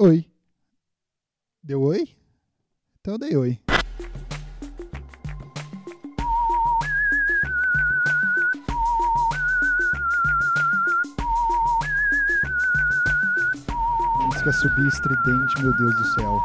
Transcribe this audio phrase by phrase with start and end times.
[0.00, 0.24] Oi.
[1.60, 2.08] Deu oi?
[3.00, 3.58] Então eu dei oi.
[14.24, 16.38] Música subir estridente, meu Deus do céu.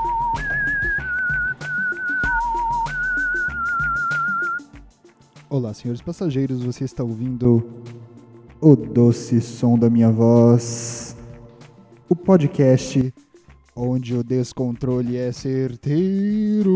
[5.47, 7.71] Olá, senhores passageiros, você está ouvindo
[8.59, 11.15] o doce som da minha voz,
[12.09, 13.13] o podcast
[13.75, 16.71] onde o descontrole é certeiro.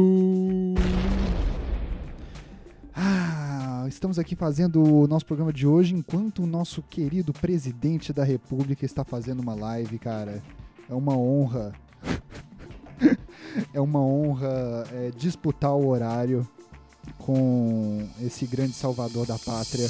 [2.95, 8.23] Ah, estamos aqui fazendo o nosso programa de hoje enquanto o nosso querido presidente da
[8.23, 10.41] República está fazendo uma live, cara.
[10.89, 11.73] É uma honra.
[13.73, 16.47] é uma honra é, disputar o horário
[17.19, 19.87] com esse grande salvador da pátria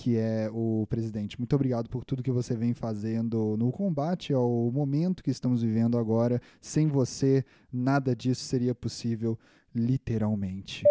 [0.00, 1.38] que é o presidente.
[1.38, 5.98] Muito obrigado por tudo que você vem fazendo no combate ao momento que estamos vivendo
[5.98, 6.40] agora.
[6.58, 9.38] Sem você, nada disso seria possível,
[9.74, 10.84] literalmente.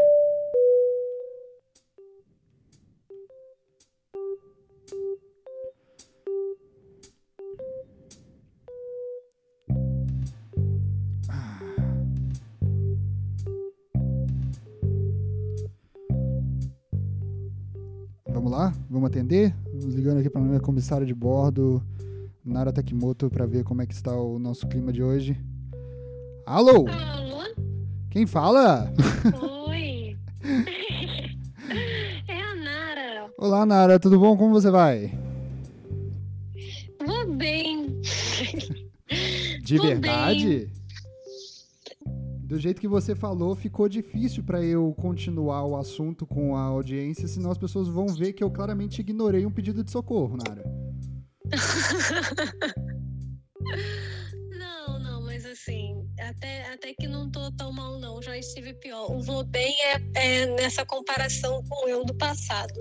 [18.69, 18.73] Lá?
[18.89, 19.53] Vamos atender?
[19.73, 21.83] Vamos ligando aqui para a minha comissária de bordo,
[22.45, 25.37] Nara Takimoto, para ver como é que está o nosso clima de hoje.
[26.45, 26.87] Alô?
[26.87, 27.43] Alô?
[28.09, 28.91] Quem fala?
[29.67, 30.17] Oi.
[32.27, 33.31] é a Nara.
[33.37, 34.37] Olá, Nara, tudo bom?
[34.37, 35.11] Como você vai?
[37.05, 37.99] Vou bem.
[39.63, 40.69] De Tô verdade?
[42.49, 47.27] Do jeito que você falou, ficou difícil para eu continuar o assunto com a audiência,
[47.27, 50.63] senão as pessoas vão ver que eu claramente ignorei um pedido de socorro, Nara.
[54.57, 58.19] Não, não, mas assim, até, até que não tô tão mal, não.
[58.19, 59.11] Já estive pior.
[59.11, 62.79] O vou bem é, é nessa comparação com eu do passado.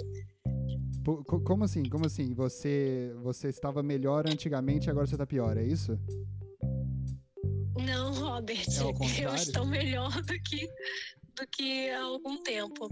[1.45, 1.83] Como assim?
[1.85, 2.33] Como assim?
[2.33, 5.99] Você, você estava melhor antigamente e agora você tá pior, é isso?
[7.85, 8.67] Não, Robert.
[8.69, 10.67] É eu estou melhor do que,
[11.37, 12.89] do que há algum tempo.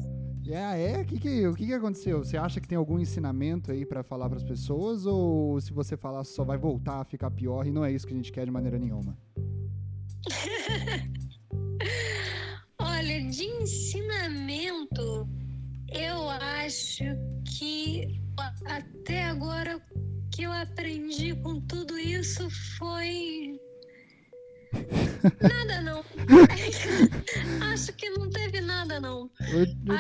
[0.49, 1.01] É, é?
[1.01, 2.19] O que, que, o que, que aconteceu?
[2.19, 5.05] Você acha que tem algum ensinamento aí pra falar pras pessoas?
[5.05, 8.13] Ou se você falar só vai voltar a ficar pior e não é isso que
[8.13, 9.19] a gente quer de maneira nenhuma?
[12.79, 15.29] Olha, de ensinamento,
[15.93, 17.05] eu acho
[17.45, 18.21] que
[18.67, 22.49] até agora o que eu aprendi com tudo isso
[22.79, 23.59] foi.
[25.41, 26.05] Nada não.
[27.73, 29.31] acho que não teve nada não.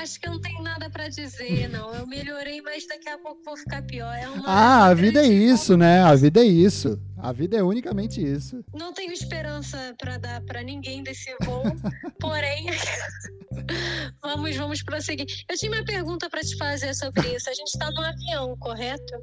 [0.01, 1.95] Acho que eu não tenho nada pra dizer, não.
[1.95, 4.15] Eu melhorei, mas daqui a pouco vou ficar pior.
[4.15, 6.03] É uma, Ah, a vida é isso, né?
[6.03, 7.01] A vida é isso.
[7.19, 8.65] A vida é unicamente isso.
[8.75, 11.65] Não tenho esperança pra dar pra ninguém desse voo,
[12.21, 12.67] porém
[14.23, 15.27] vamos vamos prosseguir.
[15.49, 17.49] Eu tinha uma pergunta pra te fazer sobre isso.
[17.49, 19.15] A gente tá no avião, correto?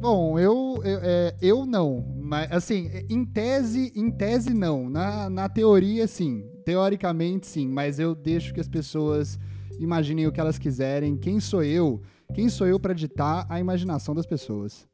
[0.00, 2.04] Bom, eu, eu, é, eu não.
[2.20, 4.90] Mas, assim, em tese, em tese não.
[4.90, 6.44] Na, na teoria, sim.
[6.64, 7.68] Teoricamente, sim.
[7.68, 9.38] Mas eu deixo que as pessoas
[9.78, 11.16] imaginem o que elas quiserem.
[11.16, 12.00] Quem sou eu?
[12.34, 14.86] Quem sou eu para ditar a imaginação das pessoas?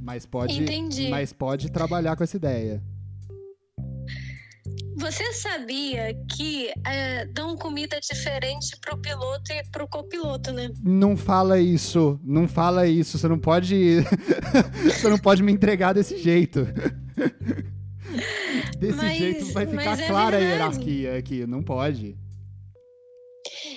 [0.00, 1.08] Mas pode, Entendi.
[1.08, 2.82] mas pode trabalhar com essa ideia.
[5.04, 10.70] Você sabia que é, dão comida diferente pro piloto e pro copiloto, né?
[10.82, 13.18] Não fala isso, não fala isso.
[13.18, 13.98] Você não pode,
[14.82, 16.66] você não pode me entregar desse jeito.
[18.78, 20.62] Desse Mas- jeito vai ficar é clara a verdade.
[20.62, 21.46] hierarquia aqui.
[21.46, 22.16] Não pode.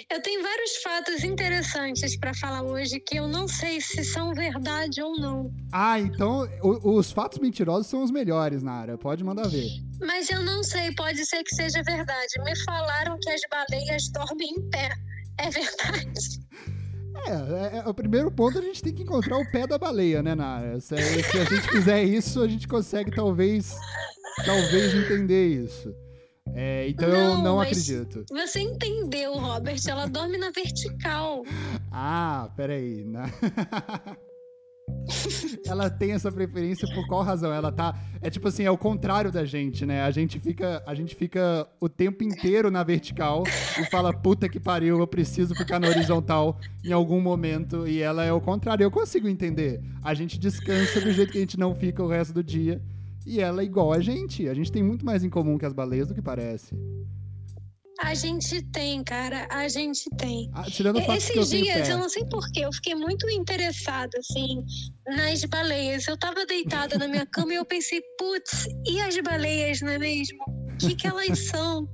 [0.09, 5.01] Eu tenho vários fatos interessantes pra falar hoje que eu não sei se são verdade
[5.01, 5.51] ou não.
[5.73, 8.97] Ah, então o- os fatos mentirosos são os melhores, Nara.
[8.97, 9.67] Pode mandar ver.
[9.99, 12.29] Mas eu não sei, pode ser que seja verdade.
[12.45, 14.89] Me falaram que as baleias dormem em pé.
[15.39, 16.47] É verdade?
[17.25, 20.23] É, é, é, o primeiro ponto a gente tem que encontrar o pé da baleia,
[20.23, 20.79] né, Nara?
[20.79, 23.75] Se, se a gente fizer isso, a gente consegue talvez,
[24.45, 25.93] talvez entender isso.
[26.55, 28.23] É, então eu Não, não mas- acredito.
[28.31, 29.79] Você entendeu, Robert?
[29.87, 31.43] Ela dorme na vertical.
[31.99, 33.03] Ah, peraí.
[33.05, 33.23] né?
[35.65, 37.51] Ela tem essa preferência por qual razão?
[37.51, 37.95] Ela tá.
[38.21, 40.01] É tipo assim, é o contrário da gente, né?
[40.03, 43.43] A gente fica, a gente fica o tempo inteiro na vertical
[43.79, 47.87] e fala, puta que pariu, eu preciso ficar na horizontal em algum momento.
[47.87, 48.83] E ela é o contrário.
[48.83, 49.81] Eu consigo entender.
[50.03, 52.81] A gente descansa do jeito que a gente não fica o resto do dia.
[53.27, 54.47] E ela é igual a gente.
[54.47, 56.73] A gente tem muito mais em comum que as baleias do que parece.
[57.99, 60.49] A gente tem, cara, a gente tem.
[60.53, 63.27] Ah, tirando o fato Esses que eu dias, eu não sei porquê, eu fiquei muito
[63.29, 64.63] interessada, assim,
[65.07, 66.07] nas baleias.
[66.07, 69.97] Eu tava deitada na minha cama e eu pensei, putz, e as baleias, não é
[69.97, 70.37] mesmo?
[70.47, 71.89] O que, que elas são?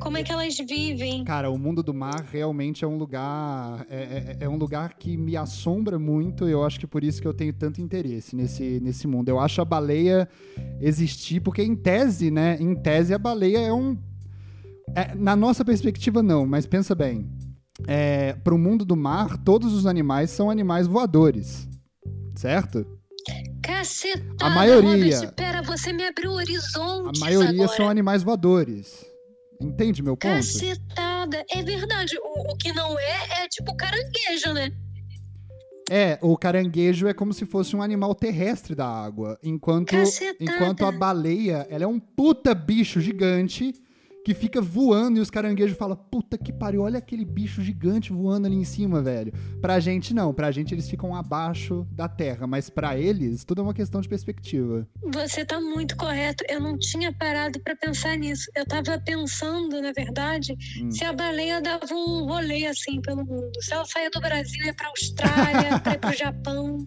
[0.00, 1.24] Como é que elas vivem?
[1.24, 3.84] Cara, o mundo do mar realmente é um lugar.
[3.90, 6.46] É, é- é um lugar que me assombra muito.
[6.48, 9.28] Eu acho que por isso que eu tenho tanto interesse nesse, nesse mundo.
[9.28, 10.28] Eu acho a baleia
[10.80, 12.56] existir, porque em tese, né?
[12.60, 13.96] Em tese, a baleia é um.
[14.94, 17.28] é, na nossa perspectiva, não, mas pensa bem.
[17.86, 21.68] É, Para o mundo do mar, todos os animais são animais voadores.
[22.34, 22.86] Certo?
[23.62, 25.16] Cacetada, A maioria.
[25.16, 27.76] Robert, pera, você me abriu A horizontes maioria agora.
[27.76, 29.04] são animais voadores.
[29.60, 30.34] Entende meu ponto?
[30.34, 32.16] Cacetada, é verdade.
[32.18, 34.70] O, o que não é, é tipo caranguejo, né?
[35.88, 40.36] É, o caranguejo é como se fosse um animal terrestre da água, enquanto Cacetada.
[40.40, 43.72] enquanto a baleia, ela é um puta bicho gigante
[44.26, 48.48] que fica voando e os caranguejos falam, puta que pariu, olha aquele bicho gigante voando
[48.48, 49.32] ali em cima, velho.
[49.60, 53.62] Pra gente não, pra gente eles ficam abaixo da terra, mas pra eles tudo é
[53.62, 54.84] uma questão de perspectiva.
[55.14, 56.42] Você tá muito correto.
[56.50, 58.50] Eu não tinha parado pra pensar nisso.
[58.56, 60.90] Eu tava pensando, na verdade, Hum.
[60.90, 63.52] se a baleia dava um rolê assim pelo mundo.
[63.62, 66.78] Se ela saía do Brasil ia pra Austrália, pra ir pro Japão.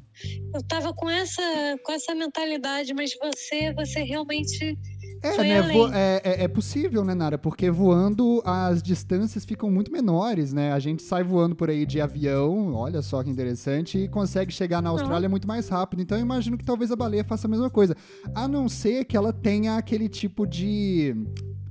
[0.53, 1.41] Eu tava com essa,
[1.85, 4.77] com essa mentalidade, mas você, você realmente.
[5.21, 5.61] É, né?
[5.93, 7.37] é, é- é possível, né, Nara?
[7.37, 10.71] Porque voando as distâncias ficam muito menores, né?
[10.71, 14.81] A gente sai voando por aí de avião, olha só que interessante, e consegue chegar
[14.81, 16.01] na Austrália muito mais rápido.
[16.01, 17.95] Então eu imagino que talvez a baleia faça a mesma coisa.
[18.33, 21.15] A não ser que ela tenha aquele tipo de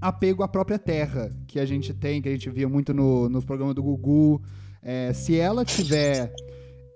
[0.00, 3.42] apego à própria terra que a gente tem, que a gente via muito no, no
[3.42, 4.40] programa do Gugu.
[4.82, 6.32] É, se ela tiver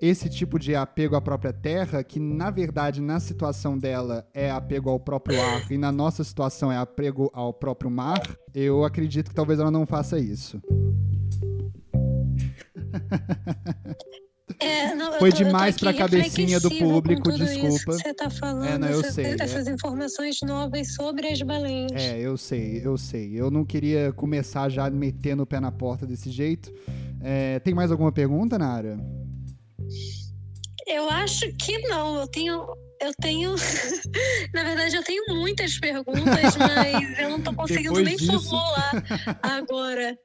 [0.02, 4.90] esse tipo de apego à própria terra, que na verdade na situação dela é apego
[4.90, 8.20] ao próprio ar e na nossa situação é apego ao próprio mar,
[8.52, 10.60] eu acredito que talvez ela não faça isso.
[14.58, 17.78] É, não, Foi tô- demais aqui pra cabecinha do público, desculpa.
[17.96, 19.36] que você tá falando, É, não, eu essas, sei, é.
[19.40, 21.90] essas informações novas sobre as baleias.
[21.94, 23.32] É, eu sei, eu sei.
[23.34, 26.72] Eu não queria começar já metendo o pé na porta desse jeito.
[27.20, 28.98] É, tem mais alguma pergunta, Nara?
[30.92, 32.20] Eu acho que não.
[32.20, 32.66] Eu tenho.
[33.00, 33.54] Eu tenho.
[34.54, 38.32] Na verdade, eu tenho muitas perguntas, mas eu não tô conseguindo Depois nem disso.
[38.32, 38.92] formular
[39.42, 40.16] agora.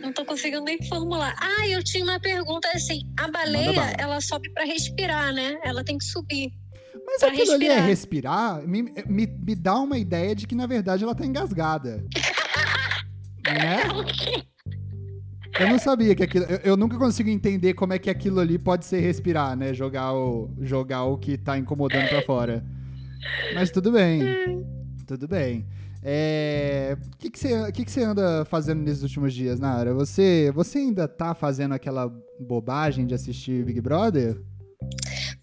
[0.00, 1.34] Não tô conseguindo nem formular.
[1.40, 5.58] Ah, eu tinha uma pergunta assim: a baleia, ela sobe pra respirar, né?
[5.64, 6.50] Ela tem que subir.
[7.04, 8.56] Mas Pra aquilo ali é respirar.
[8.58, 12.04] respirar, me, me, me dá uma ideia de que, na verdade, ela tá engasgada.
[13.44, 13.82] né?
[15.60, 16.44] Eu não sabia que aquilo.
[16.46, 19.74] Eu, eu nunca consigo entender como é que aquilo ali pode ser respirar, né?
[19.74, 22.64] Jogar o, jogar o que tá incomodando pra fora.
[23.54, 24.24] Mas tudo bem.
[25.06, 25.66] Tudo bem.
[26.02, 29.94] É, O que, que, você, que, que você anda fazendo nesses últimos dias, Nara?
[29.94, 34.40] Você, você ainda tá fazendo aquela bobagem de assistir Big Brother?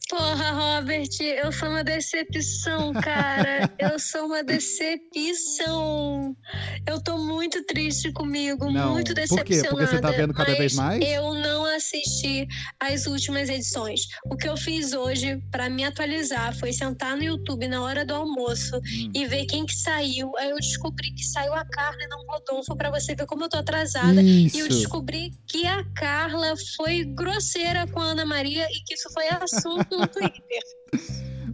[0.09, 3.69] Porra, Robert, eu sou uma decepção, cara.
[3.77, 6.35] eu sou uma decepção.
[6.87, 8.93] Eu tô muito triste comigo, Não.
[8.93, 9.45] muito Por decepcionada.
[9.47, 9.61] quê?
[9.69, 10.99] Porque você tá vendo cada vez mais?
[11.07, 12.47] Eu não assisti
[12.79, 14.01] as últimas edições.
[14.25, 18.15] O que eu fiz hoje pra me atualizar foi sentar no YouTube na hora do
[18.15, 19.11] almoço Hum.
[19.13, 20.35] e ver quem que saiu.
[20.37, 23.43] Aí eu descobri que saiu a Carla e não o Rodolfo pra você ver como
[23.43, 24.19] eu tô atrasada.
[24.23, 24.69] E eu Isso.
[24.69, 29.98] descobri que a Carla foi grosseira com a Ana Maria e que isso foi assunto
[29.99, 30.41] no Twitter.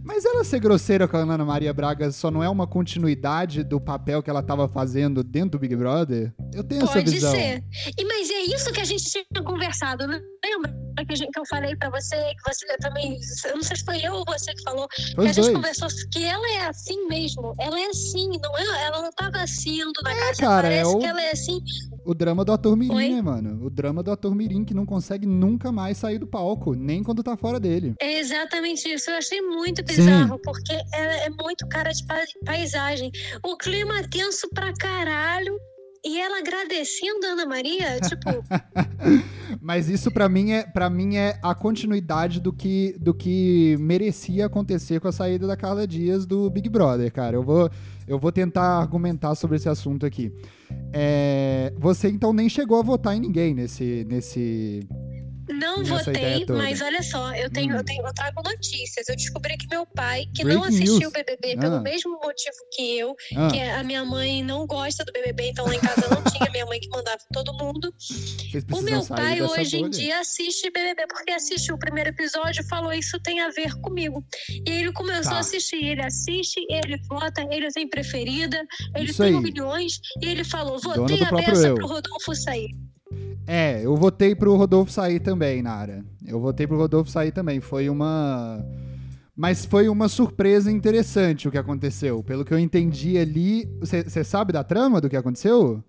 [0.04, 3.80] Mas ela ser grosseira com a Ana Maria Braga só não é uma continuidade do
[3.80, 6.32] papel que ela tava fazendo dentro do Big Brother?
[6.54, 7.30] Eu tenho essa Pode visão.
[7.32, 7.62] ser.
[7.98, 10.20] E, mas é isso que a gente tinha conversado, né?
[10.44, 10.74] Lembra
[11.06, 13.18] que, a gente- que eu falei pra você, que você também.
[13.46, 15.54] Eu não sei se foi eu ou você que falou, que a gente dois.
[15.54, 17.54] conversou que ela é assim mesmo.
[17.60, 18.84] Ela é assim, não é?
[18.86, 20.40] Ela não tava sendo na casa.
[20.40, 21.60] cara, é Parece o- que ela é assim.
[22.04, 23.08] O drama do ator Mirim, Oi?
[23.10, 23.64] né, mano?
[23.66, 27.22] O drama do ator Mirim que não consegue nunca mais sair do palco, nem quando
[27.22, 27.94] tá fora dele.
[28.00, 29.10] É exatamente isso.
[29.10, 33.10] Eu achei muito bizarro, porque ela é muito cara de pa- paisagem.
[33.42, 35.56] O clima tenso pra caralho.
[36.04, 38.30] E ela agradecendo a Ana Maria, tipo,
[39.60, 44.46] Mas isso pra mim é para mim é a continuidade do que do que merecia
[44.46, 47.36] acontecer com a saída da Carla Dias do Big Brother, cara.
[47.36, 47.68] Eu vou
[48.06, 50.32] eu vou tentar argumentar sobre esse assunto aqui.
[50.92, 54.86] É, você então nem chegou a votar em ninguém nesse nesse
[55.48, 57.78] Não votei, mas olha só, eu tenho, Hum.
[57.78, 59.08] eu tenho, eu trago notícias.
[59.08, 61.06] Eu descobri que meu pai, que Breaking não assistiu news.
[61.08, 61.60] o BBB Ah.
[61.60, 65.50] pelo mesmo motivo que eu, Ah, que é a minha mãe não gosta do BBB,
[65.50, 67.94] então lá em casa não tinha minha mãe que mandava em todo mundo.
[68.72, 69.90] O meu pai hoje em bolha.
[69.90, 74.24] dia assiste BBB porque assistiu o primeiro episódio e falou isso tem a ver comigo.
[74.66, 75.36] E ele começou Tá.
[75.36, 79.34] a assistir, ele assiste, ele vota, ele tem preferida, ele Isso tem aí.
[79.34, 81.28] opiniões e ele falou: votei a
[81.68, 82.68] eu." pro Rodolfo sair.
[83.46, 86.04] É, eu votei pro Rodolfo sair também, Nara.
[86.26, 87.60] Eu votei pro Rodolfo sair também.
[87.60, 88.64] Foi uma.
[89.36, 92.22] Mas foi uma surpresa interessante o que aconteceu.
[92.24, 93.68] Pelo que eu entendi ali.
[93.80, 95.84] Você sabe da trama do que aconteceu?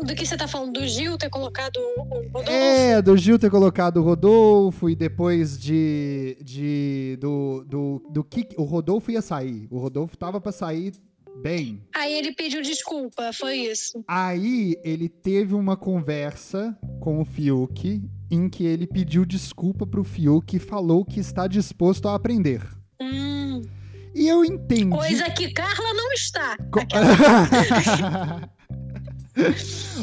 [0.00, 0.74] Do que você tá falando?
[0.74, 2.50] Do Gil ter colocado o Rodolfo?
[2.50, 6.38] É, do Gil ter colocado o Rodolfo e depois de.
[6.40, 8.48] de do, do, do que.
[8.56, 9.66] O Rodolfo ia sair.
[9.70, 10.92] O Rodolfo tava pra sair
[11.42, 11.80] bem.
[11.94, 14.02] Aí ele pediu desculpa, foi isso.
[14.06, 20.56] Aí ele teve uma conversa com o Fiuk em que ele pediu desculpa pro Fiuk
[20.56, 22.62] e falou que está disposto a aprender.
[23.00, 23.62] Hum,
[24.14, 24.90] E eu entendi.
[24.90, 26.56] coisa que Carla não está.
[26.70, 26.80] Co-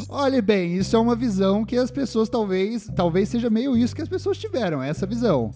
[0.08, 4.00] Olha bem, isso é uma visão que as pessoas talvez, talvez seja meio isso que
[4.02, 5.50] as pessoas tiveram, essa visão.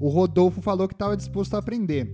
[0.00, 2.10] O Rodolfo falou que estava disposto a aprender.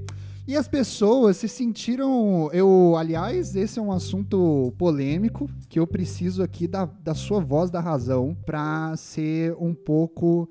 [0.46, 2.50] E as pessoas se sentiram.
[2.52, 7.70] Eu, aliás, esse é um assunto polêmico que eu preciso aqui da, da sua voz
[7.70, 10.48] da razão para ser um pouco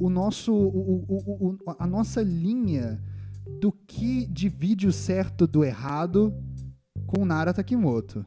[0.00, 3.00] o nosso, o- o- o- a nossa linha
[3.60, 6.34] do que divide o certo do errado
[7.06, 8.24] com Nara Takimoto.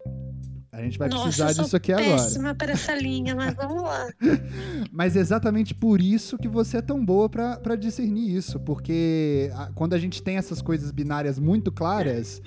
[0.71, 2.11] A gente vai Nossa, precisar disso aqui agora.
[2.11, 4.07] Péssima para essa linha, mas vamos lá.
[4.89, 8.59] Mas é exatamente por isso que você é tão boa pra discernir isso.
[8.59, 12.41] Porque quando a gente tem essas coisas binárias muito claras,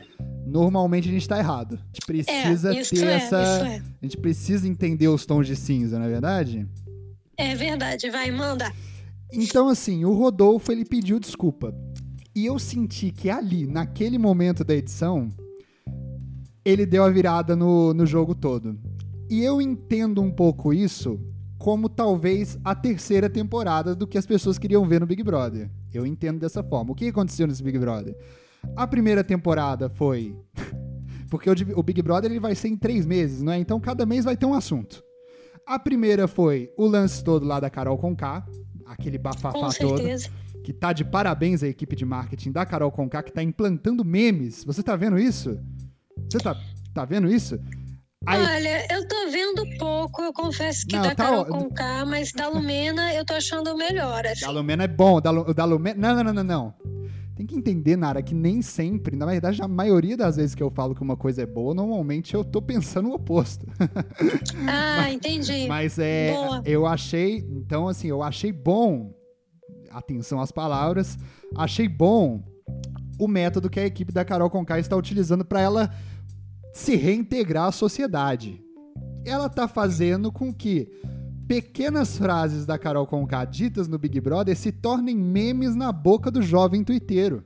[0.46, 1.74] normalmente a gente tá errado.
[1.74, 3.38] A gente precisa é, ter é, essa.
[3.38, 3.76] é.
[3.76, 6.66] A gente precisa entender os tons de cinza, não é verdade?
[7.36, 8.72] É verdade, vai, manda.
[9.32, 11.74] Então, assim, o Rodolfo ele pediu desculpa.
[12.34, 15.28] E eu senti que ali, naquele momento da edição,
[16.64, 18.78] ele deu a virada no, no jogo todo.
[19.28, 21.20] E eu entendo um pouco isso
[21.58, 25.70] como talvez a terceira temporada do que as pessoas queriam ver no Big Brother.
[25.92, 26.92] Eu entendo dessa forma.
[26.92, 28.16] O que aconteceu nesse Big Brother?
[28.76, 30.36] A primeira temporada foi.
[31.30, 33.58] Porque o, Big Brother ele vai ser em três meses, não é?
[33.58, 35.02] Então cada mês vai ter um assunto.
[35.66, 38.46] A primeira foi o lance todo lá da Carol Conká,
[38.86, 40.02] aquele bafafá Com todo
[40.62, 44.64] que tá de parabéns a equipe de marketing da Carol Conká, que tá implantando memes.
[44.64, 45.58] Você tá vendo isso?
[46.30, 46.56] Você tá,
[46.94, 47.58] tá vendo isso?
[48.26, 52.06] Aí, Olha, eu tô vendo pouco, eu confesso que Não, da tá Carol ó- Conká,
[52.06, 54.26] mas da Lumena eu tô achando melhor.
[54.26, 54.46] Assim.
[54.46, 55.20] da Lumena é bom.
[55.20, 55.94] Da, Lu- da Lumena...
[56.14, 56.74] Não, não, não, não, não.
[57.36, 60.70] Tem que entender, Nara, que nem sempre, na verdade, a maioria das vezes que eu
[60.70, 63.66] falo que uma coisa é boa, normalmente eu tô pensando o oposto.
[64.66, 65.66] Ah, entendi.
[65.68, 66.32] Mas é.
[66.32, 66.62] Boa.
[66.64, 67.38] Eu achei.
[67.50, 69.12] Então, assim, eu achei bom.
[69.90, 71.18] Atenção às palavras.
[71.56, 72.42] Achei bom
[73.18, 75.90] o método que a equipe da Carol Conká está utilizando para ela
[76.72, 78.62] se reintegrar à sociedade.
[79.24, 80.90] Ela tá fazendo com que
[81.46, 86.42] pequenas frases da Carol Conká ditas no Big Brother se tornem memes na boca do
[86.42, 87.44] jovem tuiteiro.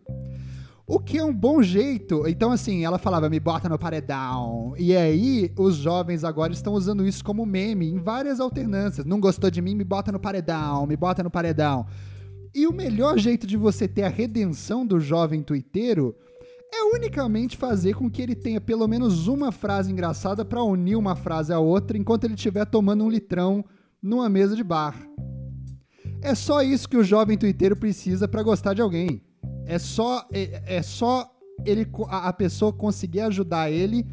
[0.91, 2.27] O que é um bom jeito.
[2.27, 4.73] Então, assim, ela falava, me bota no paredão.
[4.79, 9.05] E aí, os jovens agora estão usando isso como meme em várias alternâncias.
[9.05, 11.85] Não gostou de mim, me bota no paredão, me bota no paredão.
[12.59, 16.17] E o melhor jeito de você ter a redenção do jovem tuiteiro
[16.75, 21.15] é unicamente fazer com que ele tenha pelo menos uma frase engraçada para unir uma
[21.15, 23.65] frase à outra enquanto ele estiver tomando um litrão
[24.03, 24.97] numa mesa de bar.
[26.21, 29.23] É só isso que o jovem tuiteiro precisa para gostar de alguém.
[29.65, 31.31] É só, é, é só
[31.65, 34.05] ele, a, a pessoa conseguir ajudar ele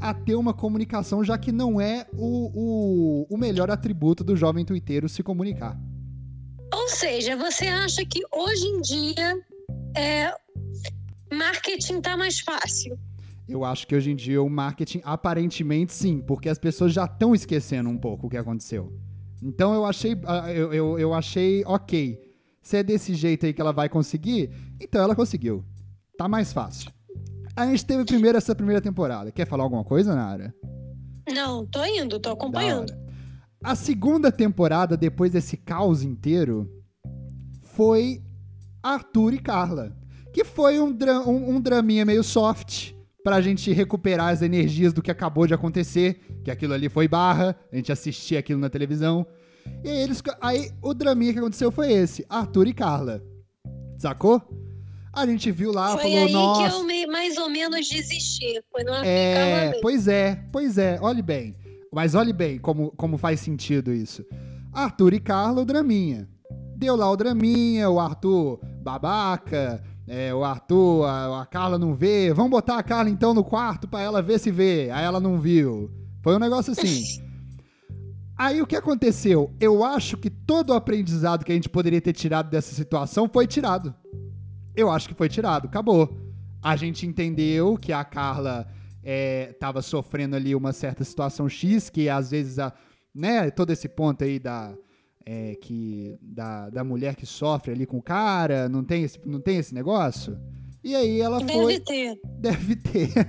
[0.00, 4.64] a ter uma comunicação, já que não é o, o, o melhor atributo do jovem
[4.64, 5.76] tuiteiro se comunicar.
[6.72, 9.40] Ou seja, você acha que hoje em dia
[9.96, 10.34] é,
[11.32, 12.98] marketing tá mais fácil?
[13.48, 17.34] Eu acho que hoje em dia o marketing, aparentemente sim, porque as pessoas já estão
[17.34, 18.92] esquecendo um pouco o que aconteceu.
[19.42, 22.20] Então eu achei, ah, eu, eu, eu achei ok.
[22.60, 25.64] Se é desse jeito aí que ela vai conseguir, então ela conseguiu.
[26.18, 26.92] Tá mais fácil.
[27.56, 29.32] A gente teve primeiro essa primeira temporada.
[29.32, 30.54] Quer falar alguma coisa, Nara?
[31.32, 32.92] Não, tô indo, tô acompanhando.
[33.62, 36.70] A segunda temporada, depois desse caos inteiro,
[37.62, 38.22] foi
[38.82, 39.96] Arthur e Carla.
[40.32, 42.92] Que foi um, dra um, um draminha meio soft
[43.24, 46.20] pra gente recuperar as energias do que acabou de acontecer.
[46.44, 49.26] Que aquilo ali foi barra, a gente assistia aquilo na televisão.
[49.84, 53.22] E aí, eles, aí o draminha que aconteceu foi esse: Arthur e Carla.
[53.98, 54.40] Sacou?
[55.12, 56.68] A gente viu lá, Foi falou, aí nossa.
[56.70, 58.62] que eu me- mais ou menos desisti.
[58.70, 61.56] Foi numa É, pois é, pois é, olhe bem.
[61.92, 64.24] Mas olhe bem como, como faz sentido isso.
[64.72, 66.28] Arthur e Carla, o draminha.
[66.76, 72.32] Deu lá o draminha, o Arthur babaca, é, o Arthur, a, a, Carla não vê.
[72.32, 74.90] Vamos botar a Carla então no quarto pra ela ver se vê.
[74.90, 75.90] Aí ela não viu.
[76.22, 77.02] Foi um negócio assim.
[78.36, 79.52] Aí o que aconteceu?
[79.58, 83.46] Eu acho que todo o aprendizado que a gente poderia ter tirado dessa situação foi
[83.46, 83.92] tirado.
[84.76, 86.16] Eu acho que foi tirado, acabou.
[86.62, 88.68] A gente entendeu que a Carla
[89.50, 92.72] estava é, sofrendo ali uma certa situação X, que às vezes, a,
[93.14, 94.76] né, todo esse ponto aí da,
[95.24, 99.40] é, que, da, da mulher que sofre ali com o cara, não tem esse, não
[99.40, 100.38] tem esse negócio?
[100.82, 101.80] E aí ela Deve foi.
[102.38, 103.10] Deve ter.
[103.10, 103.12] Deve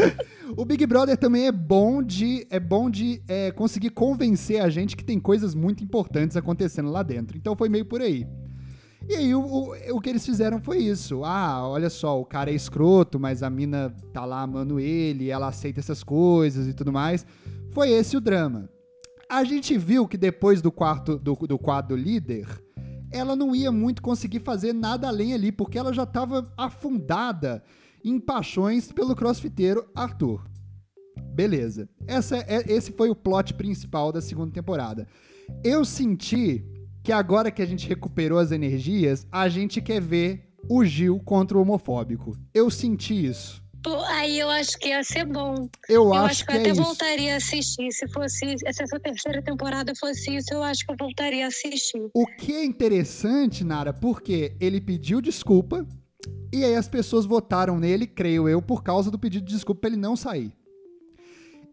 [0.00, 0.16] ter.
[0.56, 4.96] o Big Brother também é bom de, é bom de é, conseguir convencer a gente
[4.96, 7.36] que tem coisas muito importantes acontecendo lá dentro.
[7.36, 8.26] Então foi meio por aí.
[9.08, 11.24] E aí o, o, o, que eles fizeram foi isso.
[11.24, 15.48] Ah, olha só, o cara é escroto, mas a mina tá lá amando ele, ela
[15.48, 17.26] aceita essas coisas e tudo mais.
[17.70, 18.68] Foi esse o drama.
[19.28, 22.46] A gente viu que depois do quarto do, do quadro líder,
[23.10, 27.62] ela não ia muito conseguir fazer nada além ali, porque ela já estava afundada
[28.04, 30.44] em paixões pelo crossfiteiro Arthur.
[31.34, 31.88] Beleza.
[32.06, 35.06] Essa é, esse foi o plot principal da segunda temporada.
[35.62, 36.64] Eu senti
[37.02, 41.58] que agora que a gente recuperou as energias, a gente quer ver o Gil contra
[41.58, 42.36] o homofóbico.
[42.54, 43.62] Eu senti isso.
[43.82, 45.68] Pô, aí eu acho que ia ser bom.
[45.88, 47.90] Eu, eu acho, acho, que, eu até é voltaria a assistir.
[47.90, 52.08] Se fosse, se essa terceira temporada fosse isso, eu acho que eu voltaria a assistir.
[52.14, 55.84] O que é interessante, Nara, porque ele pediu desculpa
[56.52, 59.90] e aí as pessoas votaram nele, creio eu, por causa do pedido de desculpa pra
[59.90, 60.52] ele não sair.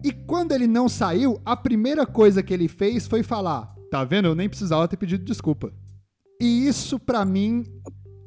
[0.03, 4.27] E quando ele não saiu, a primeira coisa que ele fez foi falar: Tá vendo?
[4.27, 5.74] Eu nem precisava ter pedido desculpa.
[6.41, 7.65] E isso, para mim,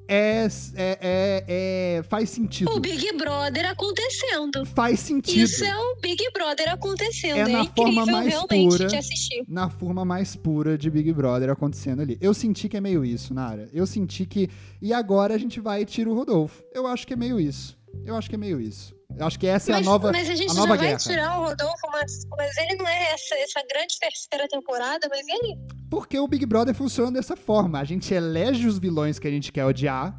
[0.08, 2.70] é, é, é, é, faz sentido.
[2.70, 4.66] O Big Brother acontecendo.
[4.66, 5.44] Faz sentido.
[5.44, 7.38] Isso é o Big Brother acontecendo.
[7.38, 9.44] É, na é forma mais pura, de assistir.
[9.48, 12.18] Na forma mais pura de Big Brother acontecendo ali.
[12.20, 13.70] Eu senti que é meio isso, Nara.
[13.72, 14.50] Eu senti que.
[14.82, 16.62] E agora a gente vai e tira o Rodolfo.
[16.74, 17.78] Eu acho que é meio isso.
[18.04, 18.94] Eu acho que é meio isso.
[19.18, 20.98] Eu acho que essa mas, é a nova Mas a gente a nova já guerra.
[20.98, 25.26] vai tirar o Rodolfo, mas, mas ele não é essa, essa grande terceira temporada, mas
[25.28, 25.58] ele.
[25.90, 27.78] Porque o Big Brother funciona dessa forma.
[27.78, 30.18] A gente elege os vilões que a gente quer odiar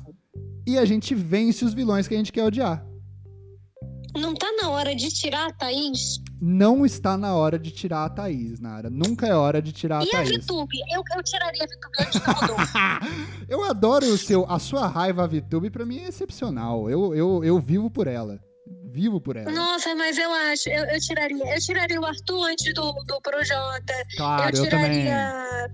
[0.66, 2.86] e a gente vence os vilões que a gente quer odiar.
[4.16, 6.22] Não tá na hora de tirar a Thaís?
[6.40, 8.90] Não está na hora de tirar a Thaís, Nara.
[8.90, 10.30] Nunca é hora de tirar a e Thaís.
[10.30, 10.78] E a Vitube?
[10.94, 12.74] Eu, eu tiraria a Vitube antes do Rodolfo.
[13.50, 16.90] eu adoro o seu, a sua raiva a Vitube, pra mim é excepcional.
[16.90, 18.40] Eu, eu, eu vivo por ela.
[18.94, 19.52] Vivo por ela.
[19.52, 21.56] Nossa, mas eu acho, eu, eu tiraria.
[21.56, 23.94] Eu tiraria o Arthur antes do, do Projota.
[24.16, 25.68] Claro, eu tiraria.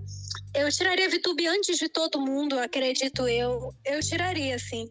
[0.55, 3.73] Eu, eu tiraria a Vitube antes de todo mundo, acredito eu.
[3.85, 4.87] Eu tiraria, sim.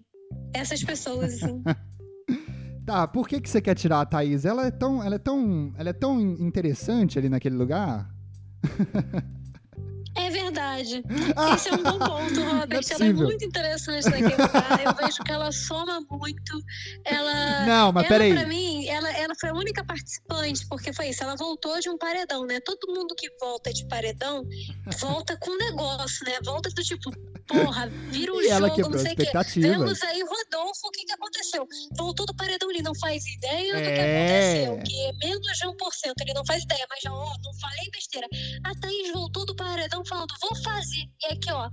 [0.52, 1.62] Essas pessoas, assim.
[2.84, 4.46] Tá, por que, que você quer tirar a Thaís?
[4.46, 8.08] Ela é tão, ela é tão, ela é tão interessante ali naquele lugar.
[10.28, 11.02] É verdade.
[11.54, 12.84] Esse é um bom ponto, Robert.
[12.90, 14.84] É ela é muito interessante naquele lugar.
[14.84, 16.62] Eu vejo que ela soma muito.
[17.02, 17.64] Ela.
[17.64, 18.34] Não, mas ela, peraí.
[18.34, 21.24] Pra mim, ela, ela foi a única participante, porque foi isso.
[21.24, 22.60] Ela voltou de um paredão, né?
[22.60, 24.46] Todo mundo que volta de paredão
[25.00, 26.38] volta com negócio, né?
[26.44, 27.10] Volta do tipo,
[27.48, 29.60] porra, vira o e jogo, ela quebrou não sei o quê.
[29.60, 31.66] Vemos aí Rodolfo, o que, que aconteceu?
[31.96, 33.94] Voltou do paredão, ele não faz ideia do é...
[33.94, 34.84] que aconteceu.
[34.84, 38.28] Que é menos de 1%, ele não faz ideia, mas já, ó, não falei besteira.
[38.64, 41.04] A Thaís voltou do paredão falando, vou fazer.
[41.22, 41.70] E aqui, ó, é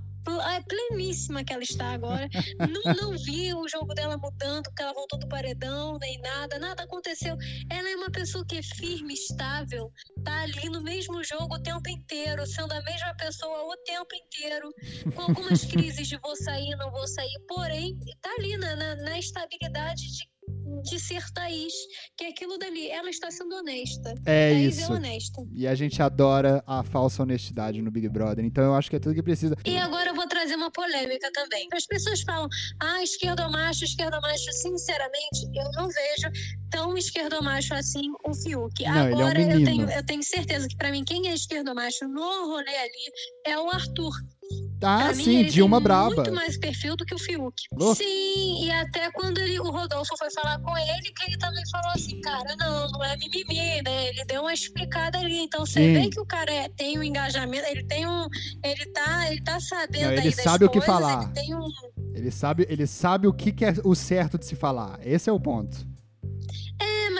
[0.68, 2.28] pleníssima que ela está agora.
[2.58, 6.82] não, não vi o jogo dela mudando, que ela voltou do paredão, nem nada, nada
[6.82, 7.36] aconteceu.
[7.70, 9.90] Ela é uma pessoa que é firme, estável,
[10.24, 14.70] tá ali no mesmo jogo o tempo inteiro, sendo a mesma pessoa o tempo inteiro,
[15.14, 19.18] com algumas crises de vou sair, não vou sair, porém, tá ali na, na, na
[19.18, 20.35] estabilidade de
[20.82, 21.72] de ser Thaís,
[22.16, 22.88] que é aquilo dali.
[22.88, 24.14] Ela está sendo honesta.
[24.24, 24.92] É Thaís isso.
[24.92, 25.46] é honesta.
[25.52, 28.44] E a gente adora a falsa honestidade no Big Brother.
[28.44, 29.56] Então eu acho que é tudo que precisa.
[29.64, 31.66] E agora eu vou trazer uma polêmica também.
[31.72, 32.48] As pessoas falam,
[32.80, 34.52] ah, esquerdomacho, esquerdomacho.
[34.52, 38.84] Sinceramente, eu não vejo tão esquerdomacho assim o Fiuk.
[38.84, 42.06] Não, agora é um eu, tenho, eu tenho certeza que para mim, quem é esquerdomacho
[42.08, 43.12] no rolê ali
[43.46, 44.12] é o Arthur.
[44.82, 46.14] Ah, Pra sim, Dilma tem Braba.
[46.16, 47.54] muito mais perfil do que o Fiuk.
[47.80, 47.94] Oh.
[47.94, 51.90] Sim, e até quando ele, o Rodolfo foi falar com ele, que ele também falou
[51.92, 54.08] assim, cara, não, não é mimimi, né?
[54.10, 55.38] Ele deu uma explicada ali.
[55.38, 55.92] Então você Sim.
[55.94, 58.26] vê que o cara é- tem um engajamento, ele tem um.
[58.62, 61.32] Ele tá, ele tá sabendo Não, ele sabe o que falar.
[61.36, 61.66] Ele um.
[62.14, 64.98] Ele sabe, ele sabe o que, que é o certo de se falar.
[65.02, 65.76] Esse é o ponto.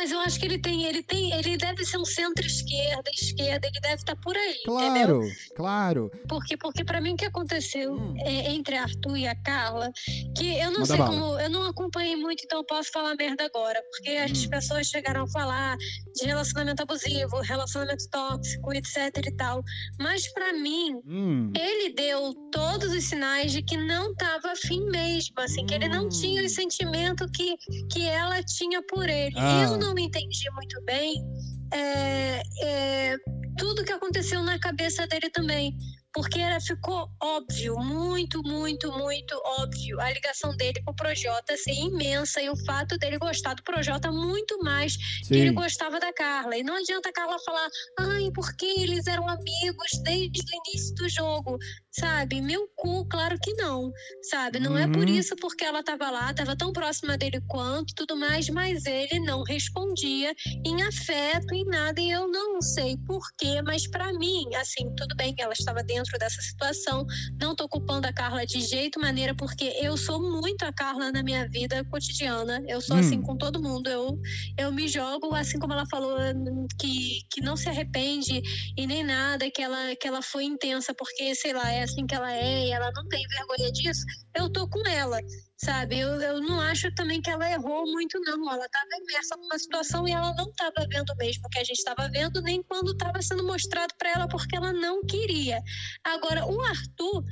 [0.06, 3.80] Mas eu acho que ele tem, ele tem, ele deve ser um centro-esquerda, esquerda, ele
[3.80, 5.20] deve estar por aí, Claro, entendeu?
[5.56, 6.10] claro.
[6.28, 8.14] Porque, porque para mim o que aconteceu Hum.
[8.20, 9.90] é, entre Arthur e a Carla,
[10.36, 11.10] que eu não Manda sei bala.
[11.10, 14.48] como, eu não acompanhei muito, então eu posso falar merda agora, porque as Hum.
[14.50, 15.76] pessoas chegaram a falar
[16.14, 19.60] de relacionamento abusivo, relacionamento tóxico, etc e tal.
[19.98, 25.34] Mas para mim, Hum, ele deu todos os sinais de que não estava afim mesmo,
[25.38, 26.46] assim, que ele não tinha Hum.
[26.46, 27.56] o sentimento que,
[27.90, 29.34] que ela tinha por ele.
[29.36, 29.64] Ah.
[29.64, 31.24] Eu não entendi muito bem
[31.72, 33.16] é, é,
[33.56, 35.76] tudo que aconteceu na cabeça dele também.
[36.14, 41.74] Porque era, ficou óbvio, muito, muito, muito óbvio a ligação dele com o Projota ser
[41.74, 44.96] imensa e o fato dele gostar do Projota muito mais
[45.28, 45.54] que ele sim.
[45.54, 46.56] gostava da Carla.
[46.56, 47.68] E não adianta a Carla falar,
[48.00, 51.58] ai, porque eles eram amigos desde o início do jogo,
[51.90, 52.40] sabe?
[52.40, 53.92] Meu cu, claro que não,
[54.30, 54.58] sabe?
[54.58, 55.14] Não é por Uhum.
[55.14, 59.42] isso porque ela tava lá, tava tão próxima dele quanto, tudo mais, mas ele não
[59.42, 65.14] respondia em afeto, em nada, e eu não sei porquê, mas pra mim, assim, tudo
[65.16, 67.04] bem que ela estava dentro dessa situação,
[67.40, 71.22] não tô culpando a Carla de jeito maneira, porque eu sou muito a Carla na
[71.22, 72.96] minha vida cotidiana, eu sou Hum.
[72.96, 74.18] assim com todo mundo, eu
[74.58, 78.40] eu me jogo, assim como ela falou, hum, que, que não se arrepende
[78.76, 82.14] e nem nada, que ela, que ela foi intensa, porque, sei lá, é assim que
[82.14, 84.00] ela é e ela não tem vergonha disso,
[84.34, 85.18] eu tô com ela,
[85.58, 85.98] sabe?
[85.98, 88.52] Eu, eu não acho também que ela errou muito, não.
[88.52, 91.82] Ela tava imersa numa situação e ela não tava vendo mesmo o que a gente
[91.84, 95.60] tava vendo, nem quando tava sendo mostrado para ela, porque ela não queria.
[96.04, 97.24] Agora, o Arthur,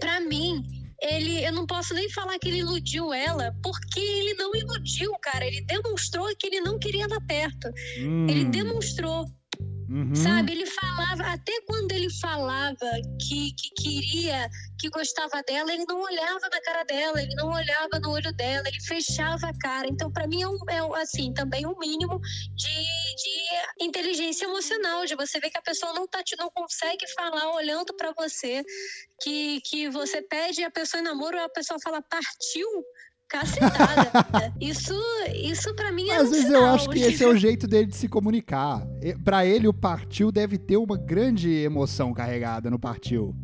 [0.00, 0.62] pra mim,
[1.00, 5.46] ele, eu não posso nem falar que ele iludiu ela, porque ele não iludiu, cara.
[5.46, 7.68] Ele demonstrou que ele não queria ela perto.
[8.28, 9.24] Ele Hum, demonstrou,
[9.88, 10.14] uhum.
[10.14, 10.52] sabe?
[10.52, 14.48] Ele falava, até quando ele falava que, que queria,
[14.78, 18.66] que gostava dela, ele não olhava na cara dela, ele não olhava no olho dela,
[18.68, 19.88] ele fechava a cara.
[19.88, 22.20] Então, pra mim, é, um, é assim, também um mínimo
[22.54, 22.84] de,
[23.16, 27.94] de inteligência emocional, de você ver que a pessoa não, tá, não consegue falar olhando
[27.94, 28.64] pra você,
[29.20, 32.68] que, que você pede a pessoa em namoro a pessoa fala, partiu.
[33.28, 34.52] Cacetada.
[34.60, 34.94] isso,
[35.34, 37.66] isso pra mim é Às um vezes eu sinal acho que esse é o jeito
[37.66, 38.86] dele de se comunicar.
[39.24, 43.34] Pra ele, o partiu deve ter uma grande emoção carregada no partiu.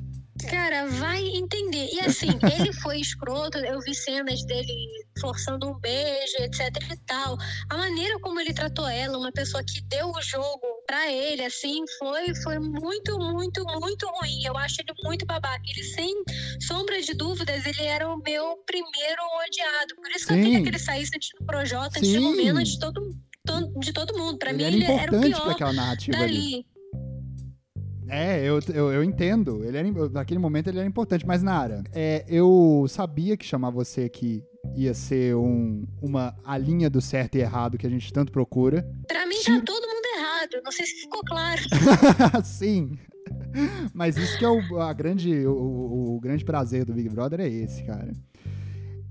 [0.50, 1.88] Cara, vai entender.
[1.92, 4.74] E assim, ele foi escroto, eu vi cenas dele
[5.20, 6.60] forçando um beijo, etc
[6.92, 7.36] e tal.
[7.70, 11.84] A maneira como ele tratou ela, uma pessoa que deu o jogo pra ele, assim,
[11.98, 14.42] foi, foi muito, muito, muito ruim.
[14.44, 15.62] Eu acho ele muito babaca.
[15.66, 16.12] Ele, sem
[16.60, 19.94] sombra de dúvidas, ele era o meu primeiro odiado.
[19.96, 20.42] Por isso que eu Sim.
[20.42, 22.18] queria que ele saísse antes do Projota, antes Sim.
[22.20, 23.00] do Lumena, antes de todo,
[23.46, 24.36] to- de todo mundo.
[24.38, 26.66] Pra ele mim, era ele era o pior narrativa ali.
[28.08, 29.64] É, eu, eu, eu entendo.
[29.64, 31.26] Ele era, naquele momento ele era importante.
[31.26, 34.42] Mas, Nara, é, eu sabia que chamar você aqui
[34.76, 38.82] ia ser um, uma a linha do certo e errado que a gente tanto procura.
[39.06, 40.62] Pra mim, tá todo mundo errado.
[40.64, 41.60] Não sei se ficou claro.
[42.44, 42.98] Sim.
[43.92, 47.40] Mas isso que é o, a grande, o, o- o grande prazer do Big Brother
[47.40, 48.12] é esse, cara.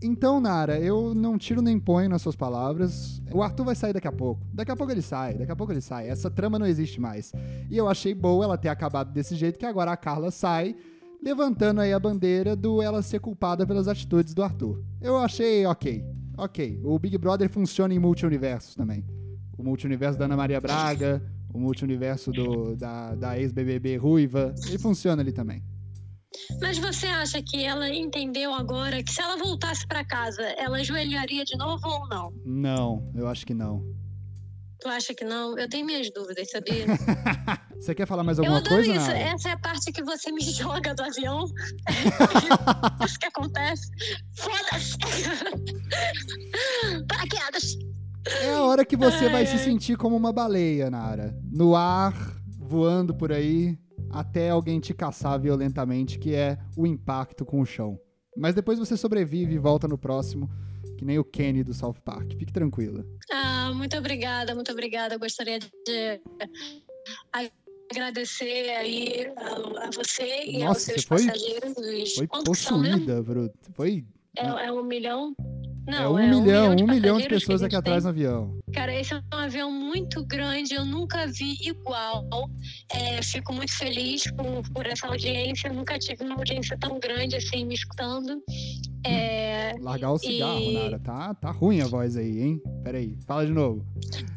[0.04, 3.22] Então, Nara, eu não tiro nem ponho nas suas palavras.
[3.32, 4.46] O Arthur vai sair daqui a pouco.
[4.54, 6.10] Daqui a pouco ele sai, daqui a pouco ele sai.
[6.10, 7.32] Essa trama não existe mais.
[7.70, 10.76] E eu achei boa ela ter acabado desse jeito, que agora a Carla sai,
[11.22, 14.84] levantando aí a bandeira do ela ser culpada pelas atitudes do Arthur.
[15.02, 16.04] Eu achei ok.
[16.38, 16.82] Ok.
[16.84, 19.06] O Big Brother funciona em multi-universos também.
[19.58, 25.22] O multi-universo da Ana Maria Braga, o multi-universo do- da, da ex-BBB Ruiva, ele funciona
[25.22, 25.64] ali também.
[26.62, 31.44] Mas você acha que ela entendeu agora que se ela voltasse pra casa, ela ajoelharia
[31.46, 32.32] de novo ou não?
[32.46, 33.84] Não, eu acho que não.
[34.80, 35.58] Tu acha que não?
[35.58, 36.86] Eu tenho minhas dúvidas, sabia?
[37.80, 39.08] Você quer falar mais Eu alguma adoro coisa, isso.
[39.08, 39.20] Nara?
[39.20, 41.46] Essa é a parte que você me joga do avião.
[43.06, 43.90] isso que acontece.
[44.38, 44.98] Foda-se!
[47.08, 47.78] Paraquedas!
[48.42, 49.60] É a hora que você vai Ai, se ai.
[49.60, 51.38] sentir como uma baleia, Nara.
[51.52, 52.14] No ar,
[52.58, 53.78] voando por aí,
[54.14, 58.00] até alguém te caçar violentamente, que é o impacto com o chão.
[58.38, 60.50] Mas depois você sobrevive e volta no próximo,
[60.98, 62.34] que nem o Kenny do South Park.
[62.38, 63.06] Fique tranquila.
[63.32, 65.16] Ah, muito obrigada, muito obrigada.
[65.16, 66.22] Eu gostaria de
[67.92, 71.70] agradecer aí a, a você e aos Nossa, seus você foi- passageiros.
[71.72, 72.44] os- Foi mesmo?
[72.44, 73.54] possuída, Bruto.
[73.76, 74.06] Foi
[74.38, 75.36] É, é um milhão?
[75.86, 78.14] É Não, um, milhão, um milhão de passageiros que a pessoas aqui atrás tem.
[78.14, 78.60] no avião.
[78.74, 82.26] Cara, esse é um avião muito grande, eu nunca vi igual.
[82.92, 87.36] É, fico muito feliz por, por essa audiência, eu nunca tive uma audiência tão grande
[87.36, 88.42] assim me escutando.
[89.06, 91.00] É, Largar o cigarro, E- Nara.
[91.00, 92.62] Tá, tá ruim a voz aí, hein?
[92.84, 93.86] Peraí, fala de novo.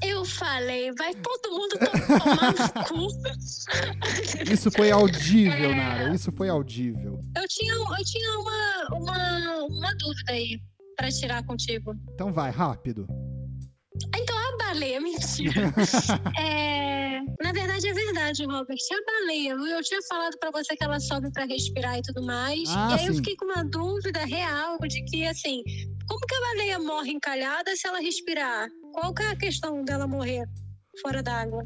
[0.02, 3.06] eu falei, vai todo mundo to- tomar no cu.
[4.52, 6.12] Isso foi audível, Nara.
[6.14, 7.20] Isso foi audível.
[7.36, 10.60] Eu tinha, eu tinha uma, uma, uma dúvida aí
[10.96, 11.94] pra tirar contigo.
[12.14, 13.06] Então vai, rápido.
[14.14, 15.72] Então a baleia, mentira.
[16.38, 18.76] é, na verdade, é verdade, Robert.
[18.92, 22.68] A baleia, eu tinha falado para você que ela sobe para respirar e tudo mais.
[22.70, 23.06] Ah, e aí sim.
[23.08, 25.62] eu fiquei com uma dúvida real de que, assim,
[26.08, 28.68] como que a baleia morre encalhada se ela respirar?
[28.92, 30.44] Qual que é a questão dela morrer
[31.02, 31.64] fora d'água?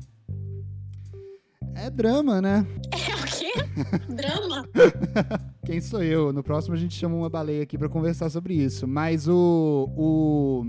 [1.74, 2.66] É drama, né?
[2.92, 3.52] É o quê?
[4.12, 4.68] drama?
[5.64, 6.32] Quem sou eu?
[6.32, 8.86] No próximo a gente chama uma baleia aqui para conversar sobre isso.
[8.86, 10.64] Mas o, o.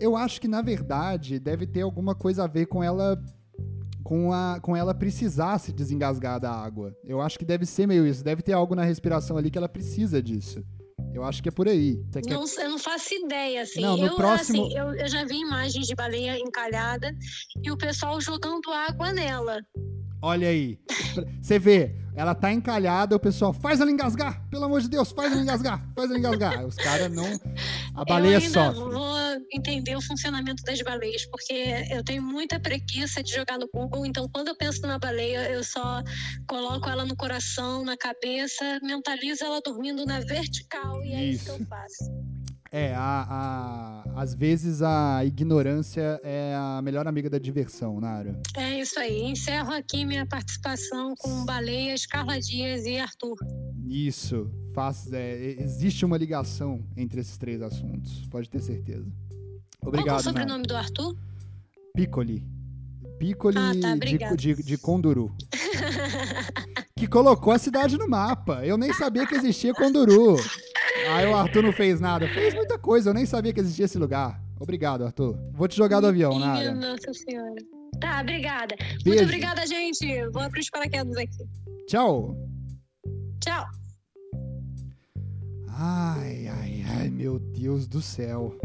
[0.00, 3.20] Eu acho que, na verdade, deve ter alguma coisa a ver com ela.
[4.02, 6.96] Com, a, com ela precisar se desengasgar da água.
[7.04, 8.24] Eu acho que deve ser meio isso.
[8.24, 10.64] Deve ter algo na respiração ali que ela precisa disso.
[11.12, 12.02] Eu acho que é por aí.
[12.10, 12.64] Você não, quer...
[12.64, 13.80] Eu não faço ideia, assim.
[13.80, 14.66] Não, no eu, próximo...
[14.66, 17.14] assim eu, eu já vi imagens de baleia encalhada
[17.62, 19.60] e o pessoal jogando água nela.
[20.20, 20.78] Olha aí.
[21.40, 25.30] Você vê, ela tá encalhada, o pessoal faz ela engasgar, pelo amor de Deus, faz
[25.32, 26.66] ela engasgar, faz ela engasgar.
[26.66, 27.24] Os caras não.
[27.94, 28.92] A baleia eu ainda sofre.
[28.92, 29.16] vou
[29.52, 34.28] entender o funcionamento das baleias, porque eu tenho muita preguiça de jogar no Google, então
[34.32, 36.02] quando eu penso numa baleia, eu só
[36.48, 41.54] coloco ela no coração, na cabeça, mentalizo ela dormindo na vertical e é isso, isso
[41.54, 42.27] que eu faço.
[42.70, 48.38] É, a, a, às vezes a ignorância é a melhor amiga da diversão, Nara.
[48.56, 49.22] É isso aí.
[49.22, 53.36] Encerro aqui minha participação com Baleias, Carla Dias e Arthur.
[53.86, 54.50] Isso.
[54.74, 59.10] Faz, é, existe uma ligação entre esses três assuntos, pode ter certeza.
[59.82, 60.06] Obrigado.
[60.06, 60.68] Qual é o sobrenome Nara.
[60.68, 61.16] do Arthur?
[61.94, 62.44] Piccoli.
[63.18, 65.34] Piccoli ah, tá, de, de, de Conduru.
[66.96, 68.64] que colocou a cidade no mapa.
[68.64, 70.36] Eu nem sabia que existia Conduru.
[71.14, 72.28] Aí o Arthur não fez nada.
[72.28, 74.40] Fez muita coisa, eu nem sabia que existia esse lugar.
[74.60, 75.38] Obrigado, Arthur.
[75.52, 76.74] Vou te jogar do avião, Nara.
[76.74, 77.54] Nossa senhora.
[78.00, 78.76] Tá, obrigada.
[78.76, 79.06] Beijo.
[79.06, 80.28] Muito obrigada, gente.
[80.30, 81.44] Vou abrir os paraquedas aqui.
[81.86, 82.36] Tchau.
[83.40, 83.64] Tchau.
[85.68, 88.56] Ai, ai, ai, meu Deus do céu.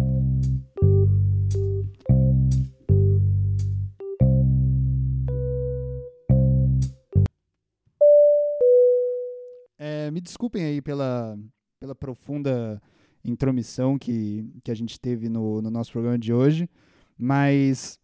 [9.77, 11.37] É, me desculpem aí pela,
[11.83, 12.81] pela profunda
[13.25, 16.69] intromissão que, que a gente teve no, no nosso programa de hoje,
[17.17, 17.99] mas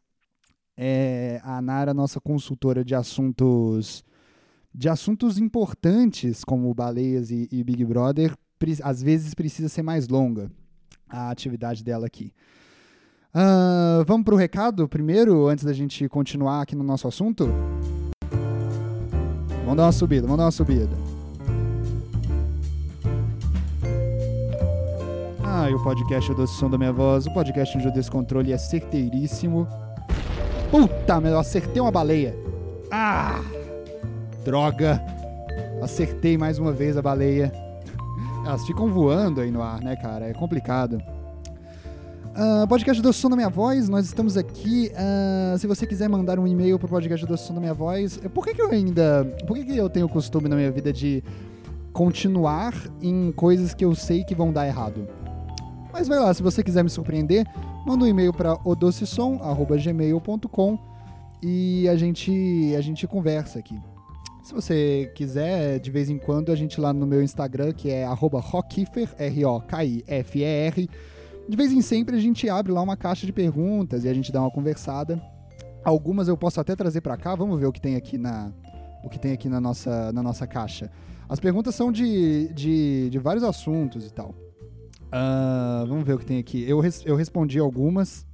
[0.76, 4.04] é, a Nara, nossa consultora de assuntos
[4.76, 8.36] de assuntos importantes como baleias e, e Big Brother,
[8.84, 10.52] às vezes precisa ser mais longa
[11.08, 12.34] a atividade dela aqui.
[13.34, 17.48] Uh, vamos para o recado primeiro, antes da gente continuar aqui no nosso assunto?
[19.64, 21.09] Vamos dar uma subida, vamos dar uma subida.
[25.76, 29.68] O podcast O Som da Minha Voz, o podcast onde o descontrole é certeiríssimo.
[30.72, 32.36] Puta, mas eu acertei uma baleia.
[32.92, 33.40] Ah!
[34.44, 35.00] Droga!
[35.82, 37.52] Acertei mais uma vez a baleia.
[38.46, 40.28] Elas ficam voando aí no ar, né, cara?
[40.28, 41.00] É complicado.
[42.30, 44.92] Uh, podcast do Som da Minha Voz, nós estamos aqui.
[44.94, 48.44] Uh, se você quiser mandar um e-mail pro podcast do Som da Minha Voz, por
[48.44, 49.24] que, que eu ainda.
[49.46, 51.24] Por que, que eu tenho o costume na minha vida de
[51.94, 55.19] continuar em coisas que eu sei que vão dar errado?
[55.92, 57.46] Mas vai lá, se você quiser me surpreender,
[57.86, 60.80] manda um e-mail para odocesom@gmail.com
[61.42, 63.80] e a gente a gente conversa aqui.
[64.44, 68.06] Se você quiser, de vez em quando, a gente lá no meu Instagram, que é
[68.06, 70.90] @rockifer, R-O-K-I-F-E-R,
[71.48, 74.32] de vez em sempre a gente abre lá uma caixa de perguntas e a gente
[74.32, 75.22] dá uma conversada.
[75.84, 78.52] Algumas eu posso até trazer para cá, vamos ver o que tem aqui na
[79.04, 80.92] o que tem aqui na nossa, na nossa caixa.
[81.28, 84.36] As perguntas são de, de, de vários assuntos e tal.
[85.10, 86.64] Uh, vamos ver o que tem aqui.
[86.68, 88.26] Eu, res, eu respondi algumas.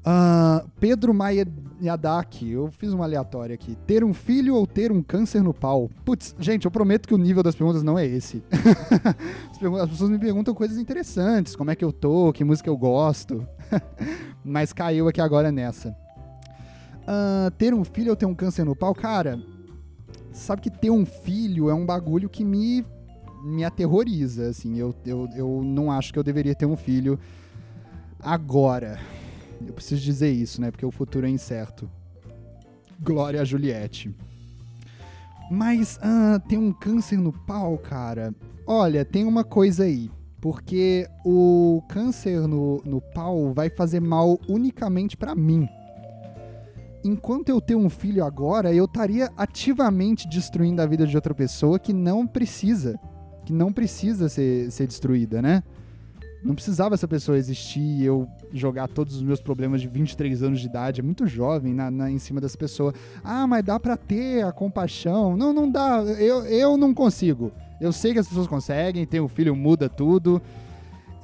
[0.00, 1.46] Uh, Pedro Maia
[1.82, 3.76] Yadaki, eu fiz uma aleatória aqui.
[3.86, 5.90] Ter um filho ou ter um câncer no pau?
[6.04, 8.42] Putz, gente, eu prometo que o nível das perguntas não é esse.
[9.82, 13.46] As pessoas me perguntam coisas interessantes, como é que eu tô, que música eu gosto.
[14.44, 15.90] Mas caiu aqui agora nessa.
[17.02, 18.94] Uh, ter um filho ou ter um câncer no pau?
[18.94, 19.38] Cara,
[20.32, 22.84] sabe que ter um filho é um bagulho que me
[23.42, 24.76] me aterroriza, assim.
[24.76, 27.18] Eu, eu, eu não acho que eu deveria ter um filho
[28.20, 28.98] agora.
[29.66, 30.70] Eu preciso dizer isso, né?
[30.70, 31.90] Porque o futuro é incerto.
[33.00, 34.14] Glória a Juliette.
[35.50, 38.34] Mas ah, tem um câncer no pau, cara.
[38.66, 40.10] Olha, tem uma coisa aí.
[40.40, 45.68] Porque o câncer no, no pau vai fazer mal unicamente para mim.
[47.02, 51.78] Enquanto eu tenho um filho agora, eu estaria ativamente destruindo a vida de outra pessoa
[51.78, 53.00] que não precisa
[53.48, 55.62] que não precisa ser, ser destruída, né?
[56.44, 60.60] Não precisava essa pessoa existir e eu jogar todos os meus problemas de 23 anos
[60.60, 62.94] de idade, é muito jovem, na, na em cima das pessoas.
[63.24, 65.34] Ah, mas dá para ter a compaixão.
[65.34, 66.02] Não, não dá.
[66.18, 67.50] Eu, eu não consigo.
[67.80, 70.42] Eu sei que as pessoas conseguem, ter um filho muda tudo.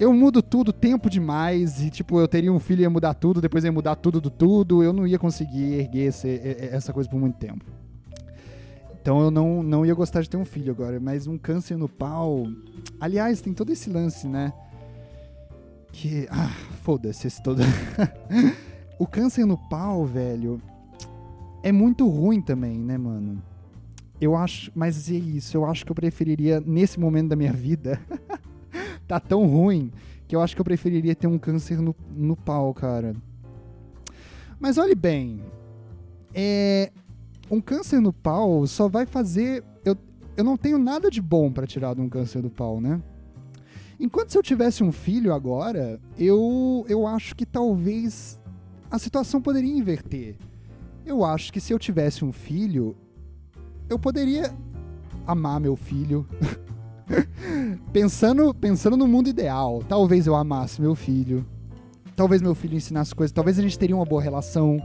[0.01, 3.39] eu mudo tudo tempo demais e, tipo, eu teria um filho e ia mudar tudo,
[3.39, 6.41] depois ia mudar tudo do tudo, eu não ia conseguir erguer esse,
[6.73, 7.84] essa coisa por muito tempo.
[9.05, 11.87] Então eu não, não ia gostar de ter um filho agora, mas um câncer no
[11.87, 12.47] pau.
[12.99, 14.51] Aliás, tem todo esse lance, né?
[15.93, 16.27] Que.
[16.31, 16.49] Ah,
[16.81, 17.61] foda-se esse todo.
[18.99, 20.59] o câncer no pau, velho,
[21.63, 23.43] é muito ruim também, né, mano?
[24.19, 24.73] Eu acho.
[24.75, 28.01] Mas é isso, eu acho que eu preferiria, nesse momento da minha vida.
[29.07, 29.93] tá tão ruim
[30.27, 33.15] que eu acho que eu preferiria ter um câncer no, no pau, cara.
[34.59, 35.43] Mas olhe bem,
[36.33, 36.91] é,
[37.55, 39.65] um câncer no pau só vai fazer.
[39.85, 39.97] Eu,
[40.37, 43.01] eu não tenho nada de bom para tirar de um câncer do pau, né?
[43.99, 48.41] Enquanto se eu tivesse um filho agora, eu, eu acho que talvez
[48.91, 50.37] a situação poderia inverter.
[51.07, 52.97] Eu acho que se eu tivesse um filho,
[53.89, 54.53] eu poderia
[55.27, 56.27] amar meu filho.
[57.93, 61.47] pensando, pensando no mundo ideal, talvez eu amasse meu filho.
[62.17, 64.79] Talvez meu filho ensinasse coisas, talvez a gente teria uma boa relação.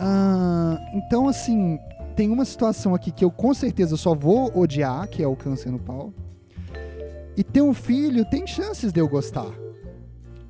[0.00, 1.78] Uh, então, assim,
[2.14, 5.70] tem uma situação aqui que eu com certeza só vou odiar, que é o câncer
[5.70, 6.12] no pau.
[7.36, 9.50] E ter um filho tem chances de eu gostar.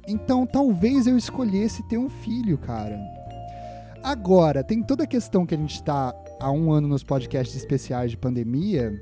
[0.06, 2.98] Então, talvez eu escolhesse ter um filho, cara.
[4.02, 8.12] Agora, tem toda a questão que a gente está há um ano nos podcasts especiais
[8.12, 8.92] de pandemia,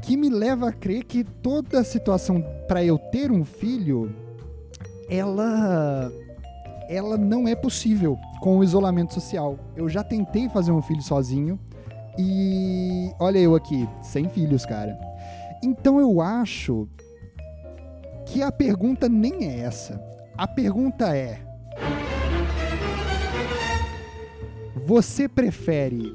[0.00, 4.14] que me leva a crer que toda a situação para eu ter um filho,
[5.08, 6.10] ela
[6.88, 9.58] ela não é possível com o isolamento social.
[9.76, 11.58] Eu já tentei fazer um filho sozinho
[12.18, 14.98] e olha eu aqui, sem filhos, cara.
[15.62, 16.88] Então eu acho
[18.26, 20.00] que a pergunta nem é essa.
[20.36, 21.40] A pergunta é:
[24.84, 26.12] Você prefere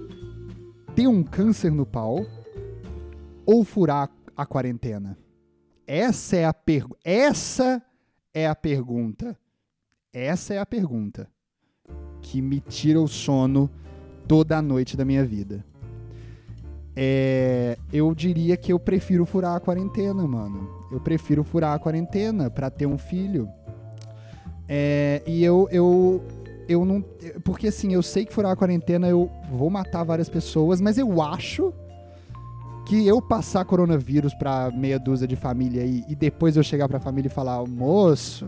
[0.95, 2.25] ter um câncer no pau
[3.45, 5.17] ou furar a quarentena?
[5.87, 6.99] Essa é a pergunta.
[7.03, 7.81] Essa
[8.33, 9.37] é a pergunta.
[10.13, 11.27] Essa é a pergunta
[12.21, 13.69] que me tira o sono
[14.27, 15.63] toda a noite da minha vida.
[16.95, 20.67] É, eu diria que eu prefiro furar a quarentena, mano.
[20.91, 23.47] Eu prefiro furar a quarentena para ter um filho.
[24.67, 26.23] É, e eu, eu,
[26.67, 27.01] eu não.
[27.43, 31.21] Porque assim, eu sei que furar a quarentena eu vou matar várias pessoas, mas eu
[31.21, 31.71] acho
[32.87, 36.99] que eu passar coronavírus pra meia dúzia de família e, e depois eu chegar pra
[36.99, 38.47] família e falar, moço,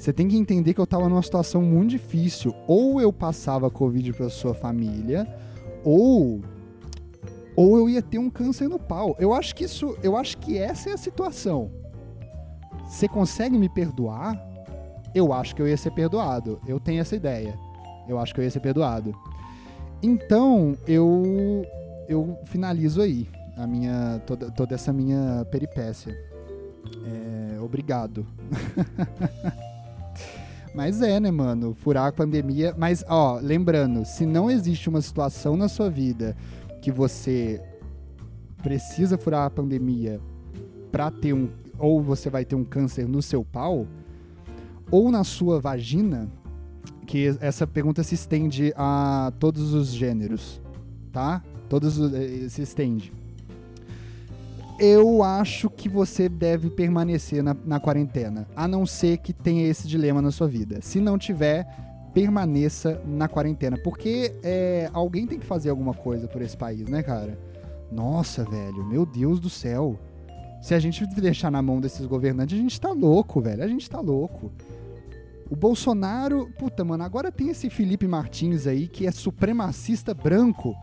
[0.00, 2.54] você tem que entender que eu tava numa situação muito difícil.
[2.66, 5.28] Ou eu passava Covid pra sua família,
[5.84, 6.40] ou
[7.54, 9.14] ou eu ia ter um câncer no pau.
[9.18, 11.70] Eu acho que isso, eu acho que essa é a situação.
[12.86, 14.42] Você consegue me perdoar?
[15.14, 16.58] Eu acho que eu ia ser perdoado.
[16.66, 17.54] Eu tenho essa ideia.
[18.08, 19.14] Eu acho que eu ia ser perdoado.
[20.02, 21.66] Então, eu
[22.08, 26.16] eu finalizo aí a minha toda, toda essa minha peripécia.
[27.04, 28.26] É, obrigado.
[30.74, 31.74] Mas é, né, mano?
[31.74, 32.74] Furar a pandemia.
[32.76, 36.36] Mas, ó, lembrando, se não existe uma situação na sua vida
[36.80, 37.60] que você
[38.62, 40.20] precisa furar a pandemia
[40.92, 41.48] pra ter um.
[41.78, 43.86] Ou você vai ter um câncer no seu pau,
[44.90, 46.28] ou na sua vagina,
[47.06, 50.60] que essa pergunta se estende a todos os gêneros,
[51.10, 51.42] tá?
[51.70, 53.12] Todos eh, se estende
[54.80, 59.86] eu acho que você deve permanecer na, na, quarentena, a não ser que tenha esse
[59.86, 60.80] dilema na sua vida.
[60.80, 61.66] Se não tiver,
[62.14, 67.02] permaneça na quarentena, porque é, alguém tem que fazer alguma coisa por esse país, né,
[67.02, 67.38] cara?
[67.92, 69.98] Nossa, velho, meu Deus do céu.
[70.62, 73.62] Se a gente deixar na mão desses governantes, a gente tá louco, velho.
[73.62, 74.50] A gente tá louco.
[75.50, 80.76] O Bolsonaro, puta, mano, agora tem esse Felipe Martins aí que é supremacista branco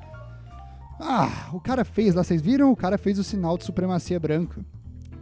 [0.99, 2.71] ah, o cara fez lá, vocês viram?
[2.71, 4.65] O cara fez o sinal de supremacia branca.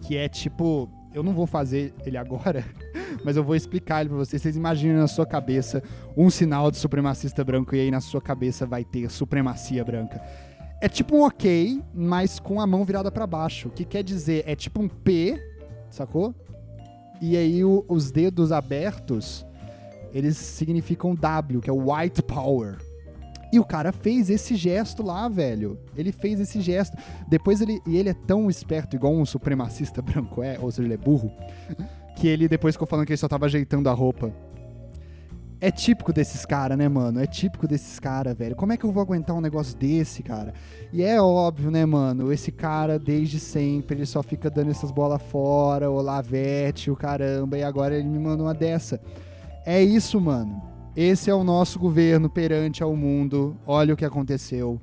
[0.02, 0.90] Que é tipo.
[1.14, 2.66] Eu não vou fazer ele agora,
[3.24, 4.42] mas eu vou explicar ele pra vocês.
[4.42, 5.82] Vocês imaginem na sua cabeça
[6.16, 10.22] um sinal de supremacista branco e aí na sua cabeça vai ter supremacia branca.
[10.82, 13.70] É tipo um ok, mas com a mão virada para baixo.
[13.70, 14.44] O que quer dizer?
[14.46, 15.42] É tipo um P,
[15.90, 16.36] sacou?
[17.22, 19.46] E aí o, os dedos abertos,
[20.14, 22.78] eles significam W, que é White Power.
[23.52, 25.80] E o cara fez esse gesto lá, velho.
[25.96, 26.98] Ele fez esse gesto.
[27.28, 27.80] Depois ele.
[27.86, 31.32] E ele é tão esperto, igual um supremacista branco é, ou seja, ele é burro,
[32.16, 34.34] que ele depois ficou falando que ele só tava ajeitando a roupa.
[35.62, 37.20] É típico desses caras, né, mano?
[37.20, 38.56] É típico desses caras, velho.
[38.56, 40.54] Como é que eu vou aguentar um negócio desse, cara?
[40.92, 42.32] E é óbvio, né, mano?
[42.32, 47.58] Esse cara, desde sempre, ele só fica dando essas bolas fora, o lavete, o caramba,
[47.58, 49.00] e agora ele me manda uma dessa.
[49.66, 50.75] É isso, mano.
[50.96, 53.56] Esse é o nosso governo perante ao mundo.
[53.68, 54.80] Olha o que aconteceu.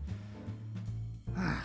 [1.34, 1.62] Ah,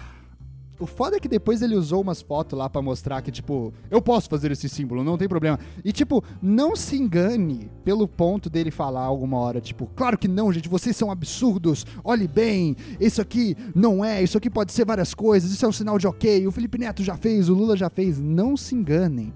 [0.79, 3.99] O foda é que depois ele usou umas fotos lá pra mostrar que, tipo, eu
[3.99, 5.59] posso fazer esse símbolo, não tem problema.
[5.83, 10.53] E, tipo, não se engane pelo ponto dele falar alguma hora, tipo, claro que não,
[10.53, 15.15] gente, vocês são absurdos, olhe bem, isso aqui não é, isso aqui pode ser várias
[15.15, 17.89] coisas, isso é um sinal de ok, o Felipe Neto já fez, o Lula já
[17.89, 18.19] fez.
[18.21, 19.33] Não se enganem.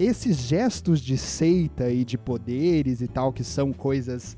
[0.00, 4.34] Esses gestos de seita e de poderes e tal, que são coisas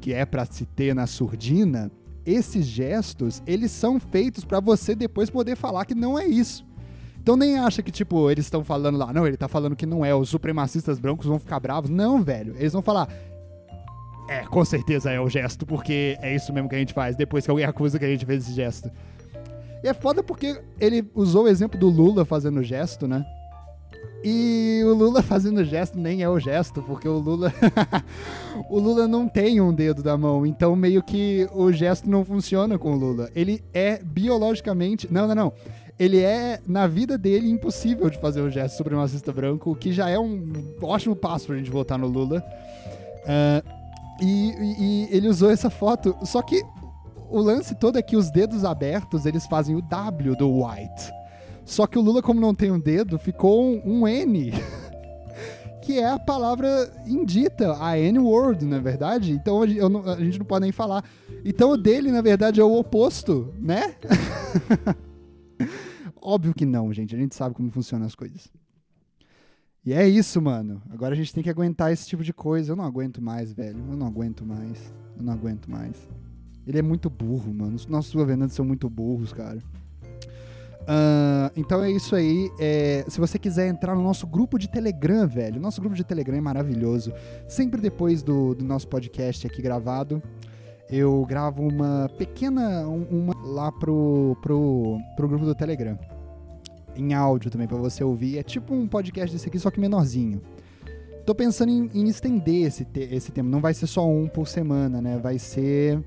[0.00, 1.92] que é para se ter na surdina
[2.24, 6.66] esses gestos, eles são feitos para você depois poder falar que não é isso.
[7.22, 10.04] Então nem acha que, tipo, eles estão falando lá, não, ele tá falando que não
[10.04, 11.88] é, os supremacistas brancos vão ficar bravos.
[11.88, 12.56] Não, velho.
[12.58, 13.08] Eles vão falar.
[14.28, 17.44] É, com certeza é o gesto, porque é isso mesmo que a gente faz, depois
[17.44, 18.90] que alguém acusa que a gente fez esse gesto.
[19.84, 23.24] E é foda porque ele usou o exemplo do Lula fazendo o gesto, né?
[24.28, 27.54] E o Lula fazendo gesto nem é o gesto, porque o Lula
[28.68, 32.76] o Lula não tem um dedo da mão, então meio que o gesto não funciona
[32.76, 33.30] com o Lula.
[33.36, 35.52] Ele é biologicamente, não, não, não.
[35.96, 40.10] Ele é na vida dele impossível de fazer o gesto supremacista branco, o que já
[40.10, 40.52] é um
[40.82, 42.44] ótimo passo pra gente votar no Lula.
[43.22, 43.76] Uh,
[44.20, 46.64] e, e, e ele usou essa foto, só que
[47.30, 51.12] o lance todo é que os dedos abertos eles fazem o W do white.
[51.66, 54.52] Só que o Lula, como não tem um dedo, ficou um, um N.
[55.82, 59.32] que é a palavra indita, a N-word, na é verdade.
[59.32, 61.04] Então não, a gente não pode nem falar.
[61.44, 63.96] Então o dele, na verdade, é o oposto, né?
[66.22, 67.14] Óbvio que não, gente.
[67.14, 68.48] A gente sabe como funcionam as coisas.
[69.84, 70.80] E é isso, mano.
[70.90, 72.72] Agora a gente tem que aguentar esse tipo de coisa.
[72.72, 73.78] Eu não aguento mais, velho.
[73.90, 74.92] Eu não aguento mais.
[75.16, 75.96] Eu não aguento mais.
[76.66, 77.74] Ele é muito burro, mano.
[77.74, 79.60] Os nossos governantes são muito burros, cara.
[80.86, 82.48] Uh, então é isso aí.
[82.60, 86.36] É, se você quiser entrar no nosso grupo de Telegram, velho, nosso grupo de Telegram
[86.36, 87.12] é maravilhoso.
[87.48, 90.22] Sempre depois do, do nosso podcast aqui gravado,
[90.88, 95.98] eu gravo uma pequena uma lá pro, pro, pro grupo do Telegram.
[96.94, 98.38] Em áudio também, para você ouvir.
[98.38, 100.40] É tipo um podcast desse aqui, só que menorzinho.
[101.26, 103.50] Tô pensando em, em estender esse, te, esse tema.
[103.50, 105.18] Não vai ser só um por semana, né?
[105.18, 106.00] Vai ser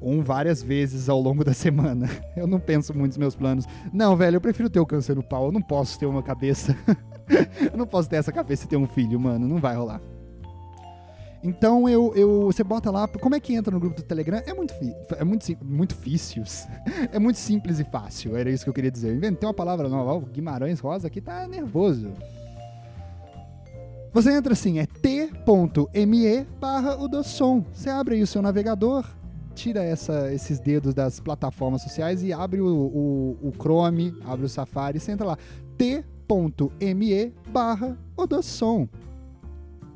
[0.00, 2.08] um várias vezes ao longo da semana.
[2.36, 3.64] Eu não penso muito nos meus planos.
[3.92, 5.46] Não, velho, eu prefiro ter o câncer no pau.
[5.46, 6.76] Eu não posso ter uma cabeça.
[7.72, 9.46] eu não posso ter essa cabeça e ter um filho, mano.
[9.46, 10.00] Não vai rolar.
[11.42, 13.06] Então eu, eu, você bota lá.
[13.06, 14.42] Como é que entra no grupo do Telegram?
[14.44, 14.74] É muito,
[15.16, 16.42] é muito, muito difícil.
[17.12, 18.36] é muito simples e fácil.
[18.36, 19.14] Era isso que eu queria dizer.
[19.14, 20.14] Inventei uma palavra nova.
[20.14, 22.12] O Guimarães Rosa aqui tá nervoso.
[24.12, 27.08] Você entra assim, é t.me barra o.
[27.08, 29.04] Você abre aí o seu navegador,
[29.58, 34.48] tira essa, esses dedos das plataformas sociais e abre o, o, o Chrome, abre o
[34.48, 35.38] Safari, entra lá,
[35.76, 38.88] t.me barra Odossom.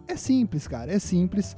[0.08, 1.56] É simples, cara, é simples.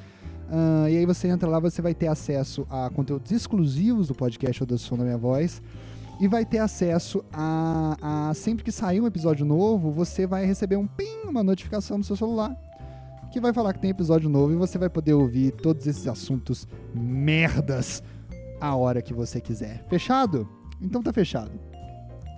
[0.50, 4.62] Uh, e aí você entra lá, você vai ter acesso a conteúdos exclusivos do podcast
[4.62, 5.62] Odossom da Minha Voz
[6.20, 10.76] e vai ter acesso a, a, sempre que sair um episódio novo, você vai receber
[10.76, 12.54] um ping, uma notificação no seu celular
[13.34, 16.68] que vai falar que tem episódio novo e você vai poder ouvir todos esses assuntos
[16.94, 18.00] merdas
[18.60, 19.84] a hora que você quiser.
[19.88, 20.48] Fechado?
[20.80, 21.50] Então tá fechado.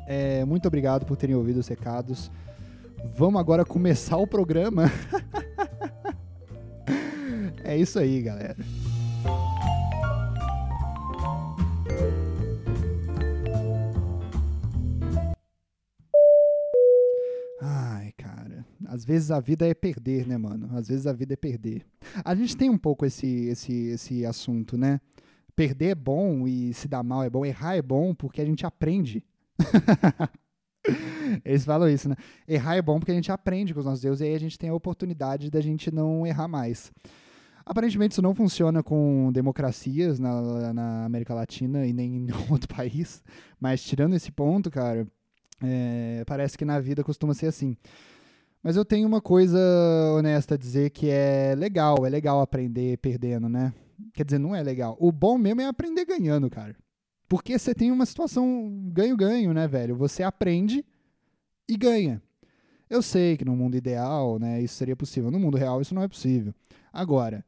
[0.08, 2.30] É, muito obrigado por terem ouvido os recados.
[3.14, 4.90] Vamos agora começar o programa.
[7.62, 8.56] é isso aí, galera.
[18.96, 20.70] Às vezes a vida é perder, né, mano?
[20.74, 21.84] Às vezes a vida é perder.
[22.24, 25.02] A gente tem um pouco esse, esse, esse assunto, né?
[25.54, 28.64] Perder é bom e se dar mal é bom, errar é bom porque a gente
[28.64, 29.22] aprende.
[31.44, 32.16] Eles falam isso, né?
[32.48, 34.58] Errar é bom porque a gente aprende com os nossos deuses e aí a gente
[34.58, 36.90] tem a oportunidade da gente não errar mais.
[37.66, 42.74] Aparentemente isso não funciona com democracias na, na América Latina e nem em nenhum outro
[42.74, 43.22] país,
[43.60, 45.06] mas tirando esse ponto, cara,
[45.62, 47.76] é, parece que na vida costuma ser assim.
[48.66, 49.60] Mas eu tenho uma coisa
[50.18, 53.72] honesta a dizer que é legal, é legal aprender perdendo, né?
[54.12, 54.96] Quer dizer, não é legal.
[54.98, 56.74] O bom mesmo é aprender ganhando, cara.
[57.28, 59.94] Porque você tem uma situação ganho-ganho, né, velho?
[59.94, 60.84] Você aprende
[61.68, 62.20] e ganha.
[62.90, 65.30] Eu sei que no mundo ideal, né, isso seria possível.
[65.30, 66.52] No mundo real, isso não é possível.
[66.92, 67.44] Agora,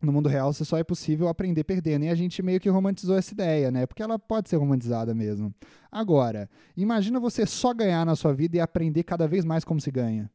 [0.00, 2.06] no mundo real, você só é possível aprender perdendo.
[2.06, 3.84] E a gente meio que romantizou essa ideia, né?
[3.84, 5.54] Porque ela pode ser romantizada mesmo.
[5.90, 9.90] Agora, imagina você só ganhar na sua vida e aprender cada vez mais como se
[9.90, 10.30] ganha.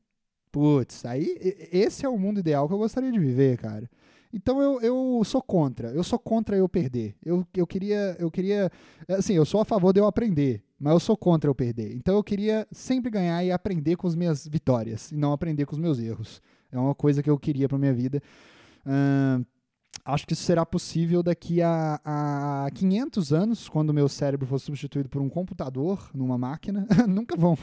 [0.58, 1.38] Putz, aí
[1.72, 3.88] esse é o mundo ideal que eu gostaria de viver, cara.
[4.34, 5.90] Então eu, eu sou contra.
[5.90, 7.16] Eu sou contra eu perder.
[7.24, 8.72] Eu, eu queria eu queria
[9.08, 11.96] assim, eu sou a favor de eu aprender, mas eu sou contra eu perder.
[11.96, 15.74] Então eu queria sempre ganhar e aprender com as minhas vitórias e não aprender com
[15.74, 16.42] os meus erros.
[16.72, 18.20] É uma coisa que eu queria para minha vida.
[18.84, 19.46] Uh,
[20.04, 25.08] acho que isso será possível daqui a, a 500 anos, quando meu cérebro for substituído
[25.08, 26.88] por um computador numa máquina.
[27.08, 27.56] Nunca vão.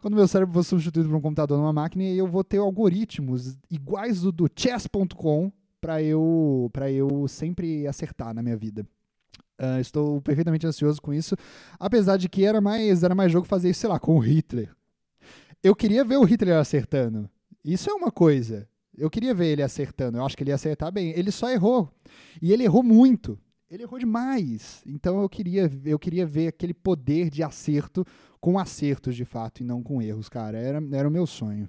[0.00, 4.20] Quando meu cérebro for substituído por um computador numa máquina, eu vou ter algoritmos iguais
[4.20, 8.86] do, do chess.com para eu, eu sempre acertar na minha vida.
[9.60, 11.36] Uh, estou perfeitamente ansioso com isso,
[11.78, 14.74] apesar de que era mais, era mais jogo fazer isso, sei lá, com o Hitler.
[15.62, 17.30] Eu queria ver o Hitler acertando.
[17.64, 18.68] Isso é uma coisa.
[18.96, 20.18] Eu queria ver ele acertando.
[20.18, 21.10] Eu acho que ele ia acertar bem.
[21.10, 21.88] Ele só errou.
[22.40, 23.38] E ele errou muito.
[23.72, 24.82] Ele errou demais.
[24.84, 28.04] Então eu queria, eu queria ver aquele poder de acerto
[28.38, 30.58] com acertos de fato e não com erros, cara.
[30.58, 31.66] Era, era o meu sonho.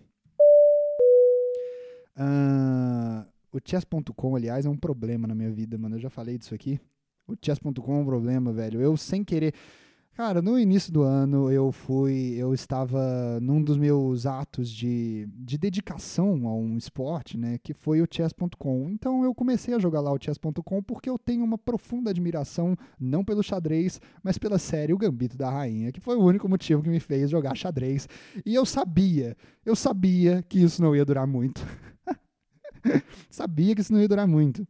[2.17, 5.95] Uh, o chess.com, aliás, é um problema na minha vida, mano.
[5.95, 6.77] Eu já falei disso aqui.
[7.25, 8.81] O chess.com é um problema, velho.
[8.81, 9.53] Eu sem querer.
[10.15, 15.57] Cara, no início do ano eu fui, eu estava num dos meus atos de, de
[15.57, 18.91] dedicação a um esporte, né, que foi o chess.com.
[18.91, 23.25] Então eu comecei a jogar lá o chess.com porque eu tenho uma profunda admiração não
[23.25, 26.89] pelo xadrez, mas pela série O Gambito da Rainha, que foi o único motivo que
[26.89, 28.07] me fez jogar xadrez.
[28.45, 29.35] E eu sabia,
[29.65, 31.65] eu sabia que isso não ia durar muito.
[33.31, 34.67] sabia que isso não ia durar muito.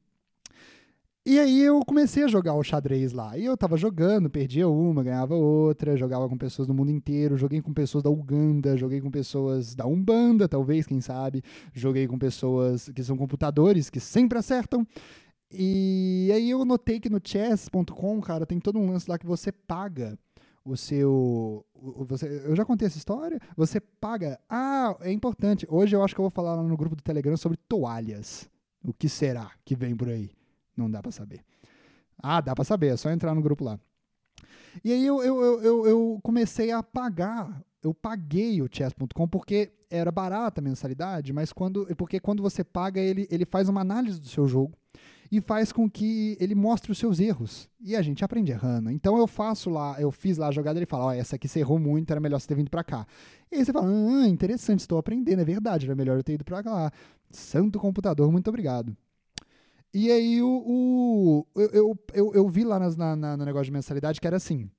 [1.26, 3.38] E aí eu comecei a jogar o xadrez lá.
[3.38, 7.61] E eu tava jogando, perdia uma, ganhava outra, jogava com pessoas do mundo inteiro, joguei
[7.61, 11.41] com pessoas da Uganda, joguei com pessoas da Umbanda, talvez, quem sabe.
[11.74, 14.86] Joguei com pessoas que são computadores, que sempre acertam.
[15.49, 19.49] E aí eu notei que no chess.com, cara, tem todo um lance lá que você
[19.49, 20.19] paga
[20.65, 21.65] o seu.
[22.07, 23.39] Você, eu já contei essa história?
[23.55, 24.38] Você paga.
[24.49, 25.65] Ah, é importante.
[25.69, 28.49] Hoje eu acho que eu vou falar lá no grupo do Telegram sobre toalhas.
[28.86, 30.42] O que será que vem por aí?
[30.76, 31.43] Não dá para saber.
[32.21, 33.80] Ah, dá para saber, é só entrar no grupo lá.
[34.84, 40.11] E aí eu, eu, eu, eu comecei a pagar, eu paguei o chess.com porque era
[40.11, 44.28] barata a mensalidade, mas quando, porque quando você paga, ele, ele faz uma análise do
[44.28, 44.76] seu jogo
[45.32, 47.67] e faz com que ele mostre os seus erros.
[47.82, 48.89] E a gente aprende errando.
[48.91, 51.47] Então eu faço lá, eu fiz lá a jogada, ele fala, ó, oh, essa aqui
[51.47, 53.05] você errou muito, era melhor você ter vindo para cá.
[53.51, 56.43] E aí você fala, ah, interessante, estou aprendendo, é verdade, era melhor eu ter ido
[56.43, 56.91] para lá.
[57.32, 58.95] Santo computador, muito obrigado.
[59.93, 63.71] E aí o, o eu, eu, eu, vi lá nas, na, na, no negócio de
[63.71, 64.69] mensalidade que era assim,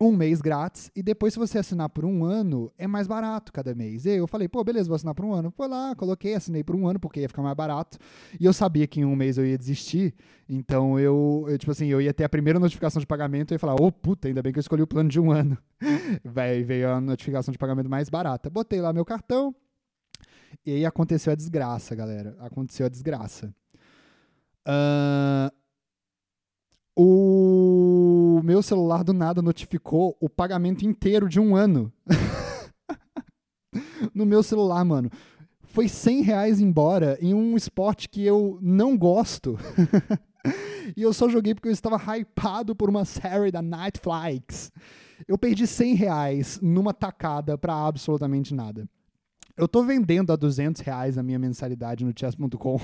[0.00, 3.74] um mês grátis, e depois se você assinar por um ano, é mais barato cada
[3.74, 4.04] mês.
[4.06, 5.50] E eu falei, pô, beleza, vou assinar por um ano.
[5.50, 7.98] Foi lá, coloquei, assinei por um ano, porque ia ficar mais barato.
[8.40, 10.14] E eu sabia que em um mês eu ia desistir,
[10.48, 13.58] então eu, eu tipo assim, eu ia ter a primeira notificação de pagamento e ia
[13.58, 15.56] falar, ô, oh, puta, ainda bem que eu escolhi o plano de um ano.
[16.24, 18.48] Vai, veio a notificação de pagamento mais barata.
[18.50, 19.54] Botei lá meu cartão,
[20.64, 22.36] e aí aconteceu a desgraça, galera.
[22.40, 23.54] Aconteceu a desgraça.
[24.66, 25.50] Uh,
[26.94, 31.92] o meu celular do nada notificou o pagamento inteiro de um ano.
[34.14, 35.10] no meu celular, mano.
[35.62, 39.58] Foi 100 reais embora em um esporte que eu não gosto.
[40.94, 44.70] e eu só joguei porque eu estava hypado por uma série da Netflix.
[45.26, 48.86] Eu perdi 100 reais numa tacada para absolutamente nada.
[49.56, 52.78] Eu tô vendendo a 200 reais a minha mensalidade no chess.com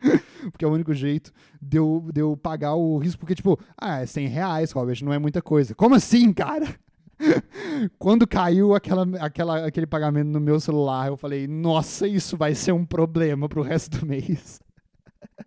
[0.50, 3.20] porque é o único jeito de eu, de eu pagar o risco.
[3.20, 5.74] Porque, tipo, ah, é 100 reais, Robert, não é muita coisa.
[5.74, 6.78] Como assim, cara?
[7.98, 12.72] Quando caiu aquela, aquela, aquele pagamento no meu celular, eu falei, nossa, isso vai ser
[12.72, 14.60] um problema pro resto do mês.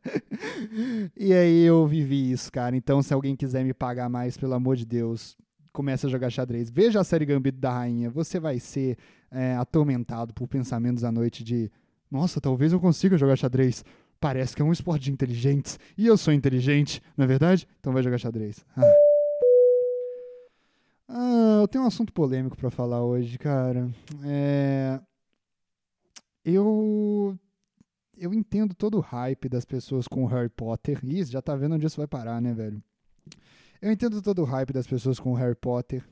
[1.16, 2.76] e aí eu vivi isso, cara.
[2.76, 5.38] Então, se alguém quiser me pagar mais, pelo amor de Deus,
[5.72, 6.70] comece a jogar xadrez.
[6.70, 8.10] Veja a série Gambito da Rainha.
[8.10, 8.98] Você vai ser
[9.32, 11.72] é, atormentado por pensamentos à noite de
[12.12, 13.86] nossa, talvez eu consiga jogar xadrez
[14.22, 15.80] parece que é um esporte de inteligentes.
[15.98, 17.68] E eu sou inteligente, não é verdade?
[17.80, 18.64] Então vai jogar xadrez.
[18.78, 18.84] Ah.
[21.10, 23.90] Ah, eu tenho um assunto polêmico para falar hoje, cara.
[24.24, 25.02] É...
[26.46, 27.38] Eu
[28.18, 31.04] eu entendo todo o hype das pessoas com Harry Potter.
[31.04, 32.82] Isso, já tá vendo onde isso vai parar, né, velho?
[33.82, 36.08] Eu entendo todo o hype das pessoas com Harry Potter.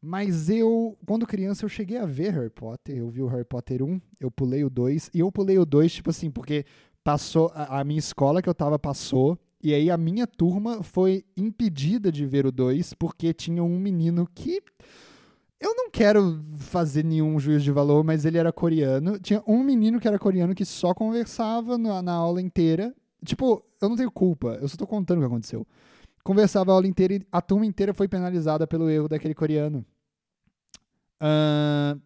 [0.00, 2.96] Mas eu, quando criança, eu cheguei a ver Harry Potter.
[2.96, 5.10] Eu vi o Harry Potter 1, eu pulei o 2.
[5.14, 6.64] E eu pulei o 2, tipo assim, porque
[7.02, 7.50] passou.
[7.54, 9.38] A, a, minha escola que eu tava passou.
[9.62, 14.28] E aí a minha turma foi impedida de ver o 2, porque tinha um menino
[14.34, 14.62] que.
[15.58, 19.18] Eu não quero fazer nenhum juízo de valor, mas ele era coreano.
[19.18, 22.94] Tinha um menino que era coreano que só conversava na, na aula inteira.
[23.24, 25.66] Tipo, eu não tenho culpa, eu só tô contando o que aconteceu
[26.26, 29.86] conversava a aula inteira e a turma inteira foi penalizada pelo erro daquele coreano.
[31.22, 32.00] Uh,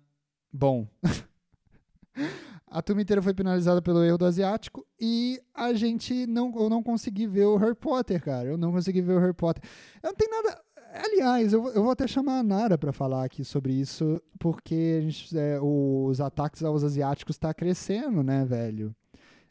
[0.52, 0.86] bom.
[2.68, 6.82] a turma inteira foi penalizada pelo erro do asiático e a gente não, eu não
[6.82, 8.46] consegui ver o Harry Potter, cara.
[8.46, 9.62] Eu não consegui ver o Harry Potter.
[10.02, 10.60] Eu não tenho nada.
[10.92, 15.38] Aliás, eu, eu vou até chamar a Nara para falar aqui sobre isso, porque gente,
[15.38, 18.94] é, os ataques aos asiáticos está crescendo, né, velho?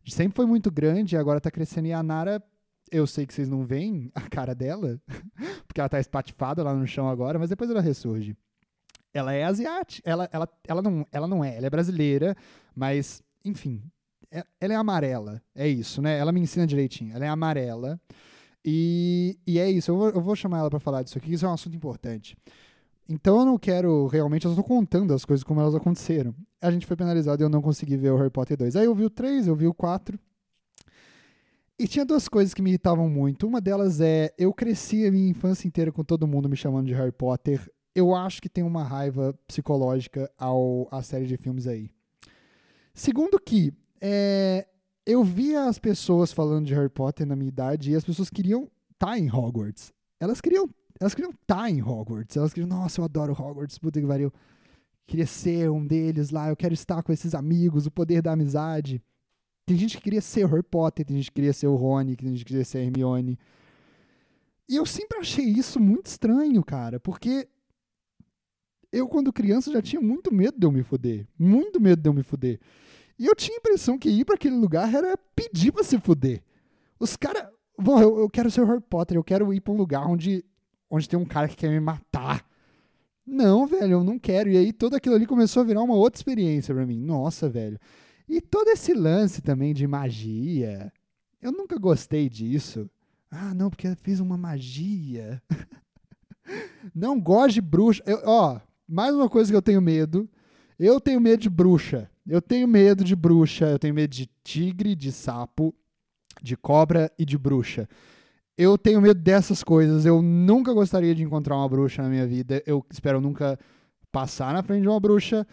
[0.05, 1.87] sempre foi muito grande agora tá crescendo.
[1.87, 2.43] E a Nara,
[2.91, 4.99] eu sei que vocês não veem a cara dela,
[5.67, 8.35] porque ela tá espatifada lá no chão agora, mas depois ela ressurge.
[9.13, 12.35] Ela é asiática, ela, ela, ela, não, ela não é, ela é brasileira,
[12.75, 13.81] mas, enfim,
[14.31, 16.17] é, ela é amarela, é isso, né?
[16.17, 17.99] Ela me ensina direitinho, ela é amarela.
[18.63, 21.45] E, e é isso, eu vou, eu vou chamar ela para falar disso aqui, isso
[21.45, 22.37] é um assunto importante.
[23.07, 26.35] Então eu não quero realmente, eu estou contando as coisas como elas aconteceram.
[26.61, 28.75] A gente foi penalizado e eu não consegui ver o Harry Potter 2.
[28.75, 30.19] Aí eu vi o 3, eu vi o 4.
[31.79, 33.47] E tinha duas coisas que me irritavam muito.
[33.47, 36.93] Uma delas é, eu cresci a minha infância inteira com todo mundo me chamando de
[36.93, 37.71] Harry Potter.
[37.95, 41.89] Eu acho que tem uma raiva psicológica ao a série de filmes aí.
[42.93, 43.71] Segundo que,
[44.01, 44.67] é,
[45.05, 48.69] eu via as pessoas falando de Harry Potter na minha idade e as pessoas queriam
[48.91, 49.93] estar tá em Hogwarts.
[50.19, 50.69] Elas queriam
[50.99, 52.35] elas queriam estar tá em Hogwarts.
[52.35, 54.33] Elas queriam, nossa, eu adoro Hogwarts, puta que pariu.
[55.07, 59.01] Queria ser um deles lá, eu quero estar com esses amigos, o poder da amizade.
[59.69, 62.15] Tem gente que queria ser o Harry Potter, tem gente que queria ser o Rony,
[62.15, 63.37] tem gente que queria ser a Hermione.
[64.67, 67.47] E eu sempre achei isso muito estranho, cara, porque
[68.91, 71.27] eu, quando criança, já tinha muito medo de eu me fuder.
[71.37, 72.59] Muito medo de eu me fuder.
[73.19, 76.41] E eu tinha a impressão que ir para aquele lugar era pedir pra se fuder.
[76.99, 77.47] Os caras.
[77.77, 80.43] Bom, eu, eu, quero ser o Harry Potter, eu quero ir pra um lugar onde,
[80.89, 82.43] onde tem um cara que quer me matar.
[83.23, 84.49] Não, velho, eu não quero.
[84.49, 86.99] E aí todo aquilo ali começou a virar uma outra experiência para mim.
[86.99, 87.79] Nossa, velho.
[88.29, 90.93] E todo esse lance também de magia.
[91.41, 92.87] Eu nunca gostei disso.
[93.31, 95.41] Ah, não, porque eu fiz uma magia.
[96.93, 98.03] não gosto de bruxa.
[98.05, 100.29] Eu, ó, mais uma coisa que eu tenho medo.
[100.77, 102.09] Eu tenho medo de bruxa.
[102.27, 103.65] Eu tenho medo de bruxa.
[103.65, 105.73] Eu tenho medo de tigre, de sapo,
[106.41, 107.89] de cobra e de bruxa.
[108.55, 110.05] Eu tenho medo dessas coisas.
[110.05, 112.61] Eu nunca gostaria de encontrar uma bruxa na minha vida.
[112.67, 113.57] Eu espero nunca
[114.11, 115.47] passar na frente de uma bruxa.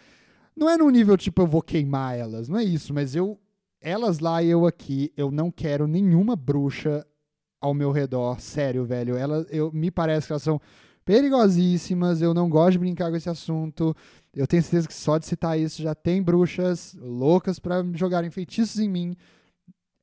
[0.57, 3.39] Não é no nível tipo eu vou queimar elas, não é isso, mas eu
[3.81, 7.07] elas lá e eu aqui, eu não quero nenhuma bruxa
[7.61, 9.17] ao meu redor, sério, velho.
[9.17, 10.61] Elas eu me parece que elas são
[11.05, 13.95] perigosíssimas, eu não gosto de brincar com esse assunto.
[14.35, 18.81] Eu tenho certeza que só de citar isso já tem bruxas loucas para jogarem feitiços
[18.81, 19.17] em mim.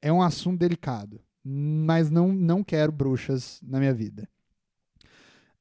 [0.01, 4.27] É um assunto delicado mas não, não quero bruxas na minha vida.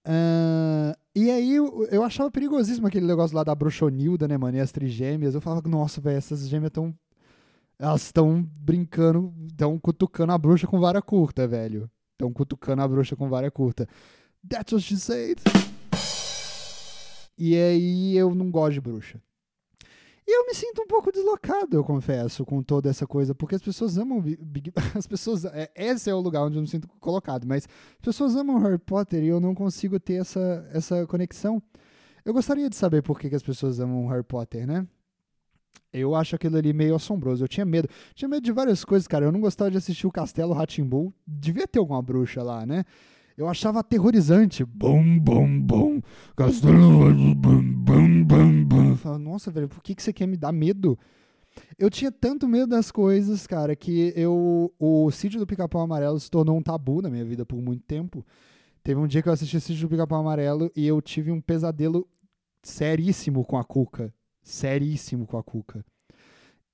[0.07, 4.57] Uh, e aí eu, eu, achava perigosíssimo aquele negócio lá da bruxonilda, né, mano?
[4.57, 5.35] E as trigêmeas.
[5.35, 6.95] Eu falava, nossa, velho, essas gêmeas estão.
[7.79, 11.91] Elas estão brincando, estão cutucando a bruxa com vara curta, velho.
[12.13, 13.89] Estão cutucando a bruxa com vara curta.
[14.49, 15.39] That's what she said.
[17.37, 19.21] E aí eu não gosto de bruxa.
[20.27, 23.63] E eu me sinto um pouco deslocado, eu confesso, com toda essa coisa, porque as
[23.63, 27.47] pessoas amam Big as pessoas, é, esse é o lugar onde eu me sinto colocado,
[27.47, 31.61] mas as pessoas amam Harry Potter e eu não consigo ter essa, essa conexão.
[32.25, 34.87] Eu gostaria de saber por que, que as pessoas amam Harry Potter, né?
[35.93, 37.45] Eu acho aquilo ali meio assombroso.
[37.45, 37.89] Eu tinha medo.
[38.15, 39.27] Tinha medo de várias coisas, cara.
[39.27, 41.13] Eu não gostava de assistir o Castelo Ratimbul.
[41.27, 42.85] Devia ter alguma bruxa lá, né?
[43.37, 44.65] Eu achava aterrorizante.
[44.65, 46.01] Bum, bum, bum.
[46.37, 47.15] Castelo.
[47.35, 48.89] Bum, bum, bum.
[48.91, 50.99] Eu falava, nossa, velho, por que, que você quer me dar medo?
[51.79, 54.73] Eu tinha tanto medo das coisas, cara, que eu.
[54.79, 58.25] O sítio do Pica-Pau Amarelo se tornou um tabu na minha vida por muito tempo.
[58.83, 61.41] Teve um dia que eu assisti o sítio do Pica-Pau Amarelo e eu tive um
[61.41, 62.09] pesadelo
[62.63, 64.13] seríssimo com a Cuca.
[64.43, 65.85] Seríssimo com a Cuca.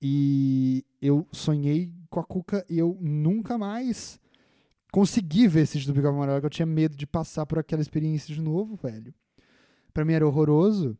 [0.01, 4.21] E eu sonhei com a Cuca e eu nunca mais
[4.93, 8.35] consegui ver esse do Pica Amarelo, que eu tinha medo de passar por aquela experiência
[8.35, 9.15] de novo, velho.
[9.93, 10.97] Pra mim era horroroso.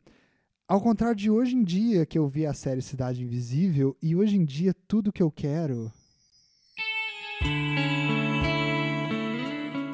[0.67, 4.37] Ao contrário de hoje em dia, que eu vi a série Cidade Invisível, e hoje
[4.37, 5.91] em dia tudo que eu quero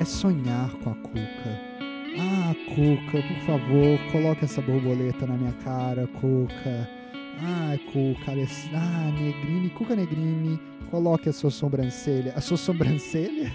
[0.00, 1.74] é sonhar com a Cuca.
[2.18, 7.03] Ah, Cuca, por favor, coloque essa borboleta na minha cara, Cuca.
[7.40, 8.32] Ah, Cuca,
[8.74, 10.58] ah, Negrini, Cuca Negrini,
[10.90, 12.32] coloque a sua sobrancelha.
[12.36, 13.52] A sua sobrancelha?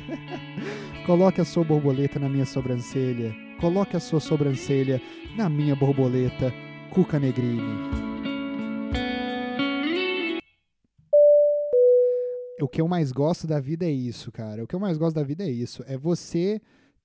[1.05, 3.35] coloque a sua borboleta na minha sobrancelha.
[3.59, 5.01] Coloque a sua sobrancelha
[5.35, 6.53] na minha borboleta,
[6.91, 7.61] Cuca Negrini.
[12.61, 14.63] O que eu mais gosto da vida é isso, cara.
[14.63, 15.83] O que eu mais gosto da vida é isso.
[15.87, 16.61] É você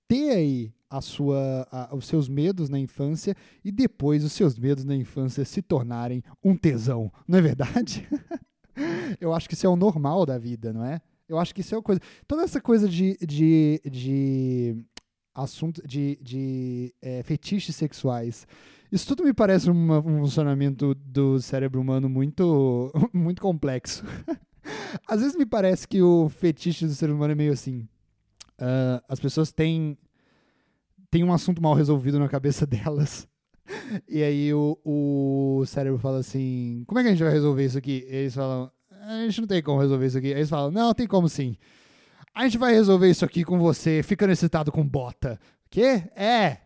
[0.09, 3.35] ter aí a sua, a, os seus medos na infância
[3.65, 8.07] e depois os seus medos na infância se tornarem um tesão, não é verdade?
[9.21, 11.01] Eu acho que isso é o normal da vida, não é?
[11.29, 12.01] Eu acho que isso é uma coisa.
[12.27, 14.85] Toda essa coisa de, de, de
[15.35, 18.47] assunto de, de é, fetiches sexuais.
[18.91, 24.05] Isso tudo me parece um funcionamento do cérebro humano muito, muito complexo.
[25.09, 27.89] Às vezes me parece que o fetiche do ser humano é meio assim.
[28.61, 29.97] Uh, as pessoas têm
[31.15, 33.29] tem um assunto mal resolvido na cabeça delas.
[34.09, 37.79] E aí o, o cérebro fala assim: como é que a gente vai resolver isso
[37.79, 38.05] aqui?
[38.11, 40.27] E eles falam: a gente não tem como resolver isso aqui.
[40.27, 41.57] Aí eles falam, não, tem como sim.
[42.35, 45.39] A gente vai resolver isso aqui com você, fica necessitado com bota.
[45.71, 46.03] Quê?
[46.17, 46.57] É,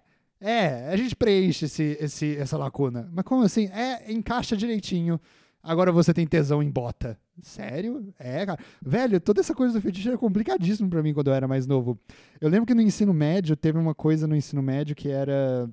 [0.41, 3.07] é, a gente preenche esse, esse, essa lacuna.
[3.13, 3.67] Mas como assim?
[3.67, 5.21] É, encaixa direitinho.
[5.63, 7.19] Agora você tem tesão em bota.
[7.43, 8.13] Sério?
[8.19, 8.59] É, cara.
[8.81, 11.99] Velho, toda essa coisa do fetiche era complicadíssimo pra mim quando eu era mais novo.
[12.41, 15.69] Eu lembro que no ensino médio, teve uma coisa no ensino médio que era.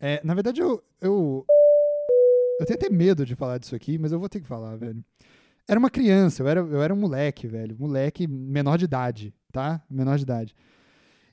[0.00, 1.44] É, na verdade, eu, eu.
[2.60, 5.04] Eu tenho até medo de falar disso aqui, mas eu vou ter que falar, velho.
[5.66, 7.76] Era uma criança, eu era, eu era um moleque, velho.
[7.78, 9.82] Moleque menor de idade, tá?
[9.88, 10.54] Menor de idade.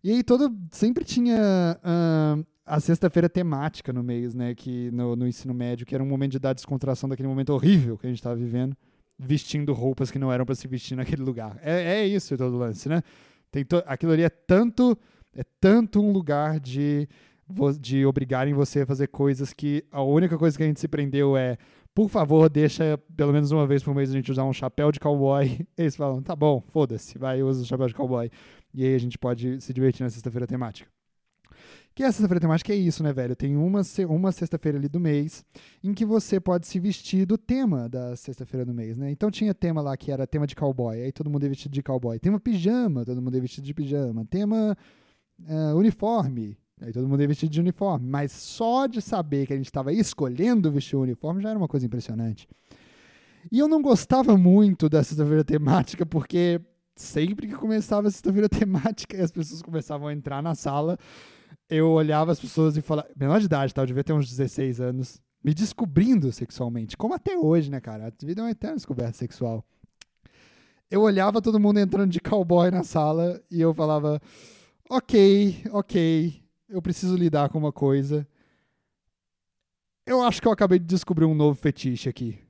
[0.03, 0.55] E aí todo.
[0.71, 1.80] Sempre tinha.
[1.82, 4.55] Uh, a sexta-feira temática no mês, né?
[4.55, 7.97] Que no, no, ensino médio, que era um momento de dar descontração daquele momento horrível
[7.97, 8.76] que a gente estava vivendo,
[9.20, 11.57] vestindo roupas que não eram para se vestir naquele lugar.
[11.61, 13.03] É, é isso todo lance, né?
[13.51, 14.97] Tem to, aquilo ali é tanto,
[15.36, 17.07] é tanto um lugar de,
[17.80, 21.38] de obrigarem você a fazer coisas que a única coisa que a gente se prendeu
[21.38, 21.57] é
[21.93, 24.99] por favor, deixa pelo menos uma vez por mês a gente usar um chapéu de
[24.99, 25.66] cowboy.
[25.78, 28.30] Eles falam, tá bom, foda-se, vai, usa o chapéu de cowboy.
[28.74, 30.94] E aí a gente pode se divertir na sexta-feira temática.
[31.95, 33.35] Que a sexta-feira temática é isso, né, velho?
[33.37, 35.45] Tem uma, uma sexta-feira ali do mês
[35.81, 39.09] em que você pode se vestir do tema da sexta-feira do mês, né?
[39.09, 41.81] Então tinha tema lá que era tema de cowboy, aí todo mundo é vestido de
[41.81, 42.19] cowboy.
[42.19, 44.25] Tema pijama, todo mundo é vestido de pijama.
[44.25, 44.77] Tema
[45.39, 48.07] uh, uniforme, Aí todo mundo ia vestido de uniforme.
[48.07, 51.67] Mas só de saber que a gente estava escolhendo vestir o uniforme já era uma
[51.67, 52.47] coisa impressionante.
[53.51, 56.59] E eu não gostava muito da sexta-feira temática, porque
[56.95, 60.97] sempre que começava a sexta-feira temática as pessoas começavam a entrar na sala,
[61.70, 63.07] eu olhava as pessoas e falava.
[63.16, 63.82] Menor de idade, tá?
[63.82, 65.22] Eu devia ter uns 16 anos.
[65.43, 66.97] Me descobrindo sexualmente.
[66.97, 68.07] Como até hoje, né, cara?
[68.07, 69.63] A vida é uma eterna descoberta sexual.
[70.89, 74.22] Eu olhava todo mundo entrando de cowboy na sala e eu falava:
[74.89, 78.28] Ok, ok, eu preciso lidar com uma coisa.
[80.05, 82.44] Eu acho que eu acabei de descobrir um novo fetiche aqui.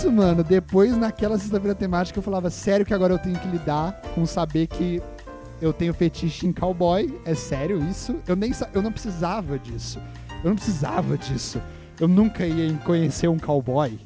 [0.00, 0.42] Isso, mano.
[0.42, 4.66] Depois, naquela sexta-feira temática, eu falava, sério que agora eu tenho que lidar com saber
[4.66, 5.02] que
[5.60, 7.20] eu tenho fetiche em cowboy.
[7.26, 8.16] É sério isso?
[8.26, 10.00] Eu nem eu não precisava disso.
[10.42, 11.60] Eu não precisava disso.
[12.00, 14.00] Eu nunca ia conhecer um cowboy.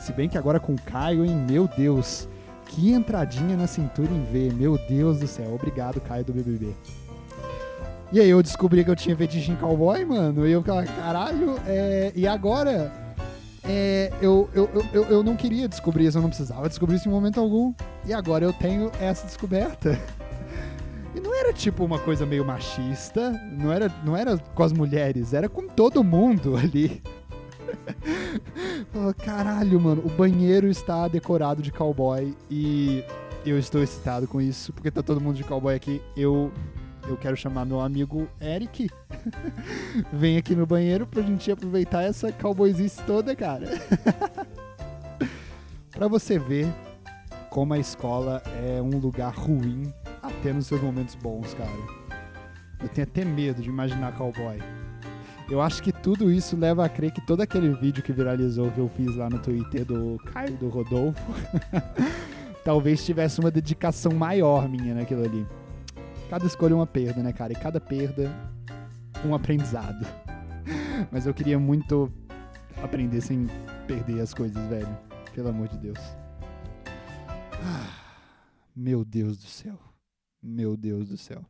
[0.00, 1.36] Se bem que agora com o Caio, hein?
[1.48, 2.28] Meu Deus.
[2.66, 4.52] Que entradinha na cintura em V.
[4.54, 5.54] Meu Deus do céu.
[5.54, 6.74] Obrigado, Caio do BBB.
[8.12, 10.48] E aí eu descobri que eu tinha fetiche em cowboy, mano.
[10.48, 12.10] E eu caralho, é...
[12.12, 13.05] e agora?
[13.68, 17.12] É, eu, eu, eu, eu não queria descobrir isso, eu não precisava descobrir isso em
[17.12, 17.74] momento algum.
[18.04, 20.00] E agora eu tenho essa descoberta.
[21.14, 25.32] E não era tipo uma coisa meio machista, não era, não era com as mulheres,
[25.32, 27.02] era com todo mundo ali.
[29.24, 33.02] Caralho, mano, o banheiro está decorado de cowboy e
[33.44, 36.02] eu estou excitado com isso, porque tá todo mundo de cowboy aqui.
[36.16, 36.52] Eu
[37.08, 38.90] eu quero chamar meu amigo Eric.
[40.12, 43.66] Vem aqui no banheiro pra gente aproveitar essa cowboyzice toda, cara.
[45.90, 46.66] pra você ver
[47.50, 49.92] como a escola é um lugar ruim
[50.22, 51.70] até nos seus momentos bons, cara.
[52.82, 54.58] Eu tenho até medo de imaginar cowboy.
[55.48, 58.78] Eu acho que tudo isso leva a crer que todo aquele vídeo que viralizou que
[58.78, 61.32] eu fiz lá no Twitter do Caio do Rodolfo,
[62.64, 65.46] talvez tivesse uma dedicação maior minha naquilo ali.
[66.28, 67.52] Cada escolha é uma perda, né, cara?
[67.52, 68.30] E cada perda,
[69.24, 70.04] um aprendizado.
[71.12, 72.12] Mas eu queria muito
[72.82, 73.46] aprender sem
[73.86, 74.98] perder as coisas, velho.
[75.34, 75.98] Pelo amor de Deus.
[77.62, 78.24] Ah,
[78.74, 79.78] meu Deus do céu.
[80.42, 81.44] Meu Deus do céu.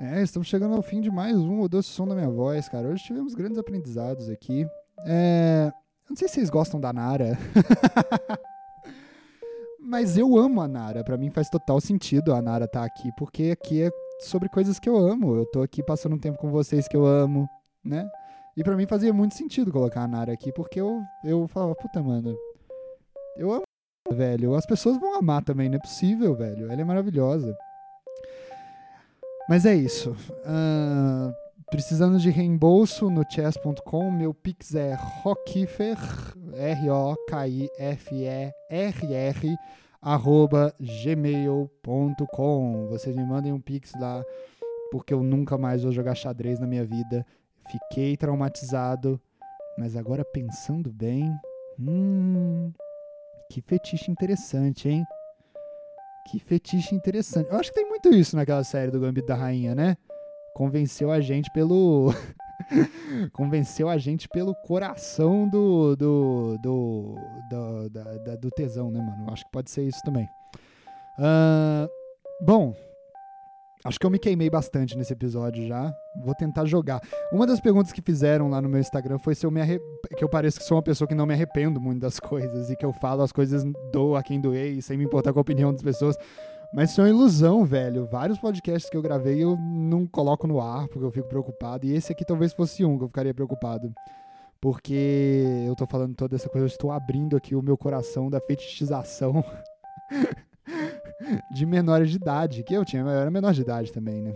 [0.00, 2.86] É, estamos chegando ao fim de mais um O Doce Som da Minha Voz, cara.
[2.86, 4.64] Hoje tivemos grandes aprendizados aqui.
[5.04, 5.72] É...
[6.04, 7.36] Eu não sei se vocês gostam da Nara.
[9.82, 11.02] Mas eu amo a Nara.
[11.02, 13.90] Para mim faz total sentido a Nara estar tá aqui, porque aqui é
[14.20, 15.34] sobre coisas que eu amo.
[15.34, 17.48] Eu tô aqui passando um tempo com vocês que eu amo,
[17.84, 18.08] né?
[18.56, 22.00] E para mim fazia muito sentido colocar a Nara aqui, porque eu, eu falava, puta,
[22.00, 22.36] mano,
[23.36, 23.64] eu amo,
[24.12, 24.54] velho.
[24.54, 26.70] As pessoas vão amar também, não é possível, velho.
[26.70, 27.52] Ela é maravilhosa.
[29.48, 30.10] Mas é isso.
[30.10, 31.32] Uh,
[31.70, 35.96] precisando de reembolso no chess.com, meu pix é rockifer,
[36.54, 37.66] R-O-K-I-F-E-R-R,
[40.02, 42.88] arroba gmail.com.
[42.88, 44.22] Vocês me mandem um pix lá,
[44.90, 47.24] porque eu nunca mais vou jogar xadrez na minha vida.
[47.70, 49.18] Fiquei traumatizado,
[49.78, 51.34] mas agora pensando bem,
[51.80, 52.70] hum,
[53.50, 55.04] que fetiche interessante, hein?
[56.30, 57.50] Que fetiche interessante.
[57.50, 59.96] Eu acho que tem muito isso naquela série do Gambito da Rainha, né?
[60.54, 62.12] Convenceu a gente pelo
[63.32, 67.16] Convenceu a gente pelo coração do do, do,
[67.50, 69.32] do, do tesão, né, mano?
[69.32, 70.28] Acho que pode ser isso também.
[71.18, 71.88] Uh,
[72.44, 72.74] bom,
[73.84, 75.94] Acho que eu me queimei bastante nesse episódio já.
[76.24, 77.00] Vou tentar jogar.
[77.32, 79.78] Uma das perguntas que fizeram lá no meu Instagram foi se eu me arre...
[80.16, 82.76] que eu pareço que sou uma pessoa que não me arrependo muito das coisas e
[82.76, 85.72] que eu falo as coisas dou a quem doei sem me importar com a opinião
[85.72, 86.16] das pessoas.
[86.72, 88.06] Mas isso é uma ilusão, velho.
[88.06, 91.86] Vários podcasts que eu gravei eu não coloco no ar porque eu fico preocupado.
[91.86, 93.92] E esse aqui talvez fosse um que eu ficaria preocupado.
[94.60, 98.40] Porque eu tô falando toda essa coisa, eu estou abrindo aqui o meu coração da
[98.40, 99.44] fetichização
[101.54, 104.34] de menores de idade, que eu tinha, eu era menor de idade também, né?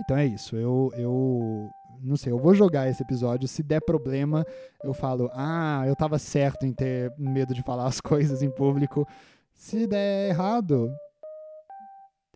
[0.00, 1.70] Então é isso, eu, eu
[2.02, 4.46] não sei, eu vou jogar esse episódio, se der problema,
[4.84, 9.06] eu falo, ah, eu tava certo em ter medo de falar as coisas em público.
[9.54, 10.90] Se der errado,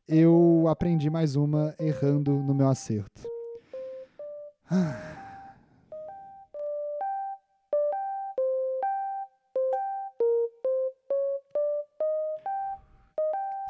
[0.08, 3.22] eu aprendi mais uma errando no meu acerto.
[4.70, 5.19] Ah.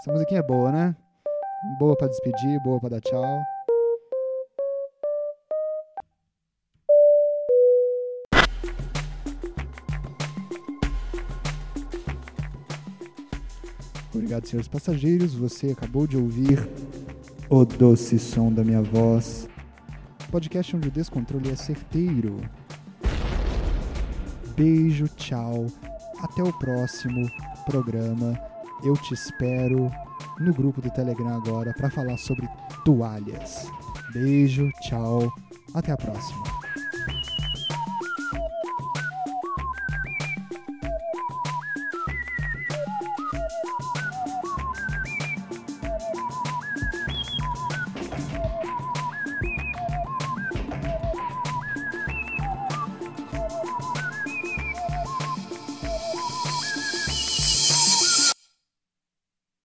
[0.00, 0.96] Essa musiquinha é boa, né?
[1.78, 3.22] Boa para despedir, boa para dar tchau.
[14.14, 15.34] Obrigado, senhores passageiros.
[15.34, 16.66] Você acabou de ouvir
[17.50, 19.46] o doce som da minha voz.
[20.30, 22.40] Podcast onde o descontrole é certeiro.
[24.56, 25.66] Beijo, tchau.
[26.22, 27.28] Até o próximo
[27.66, 28.49] programa.
[28.82, 29.90] Eu te espero
[30.38, 32.48] no grupo do Telegram agora para falar sobre
[32.84, 33.66] toalhas.
[34.12, 35.32] Beijo, tchau,
[35.74, 36.49] até a próxima.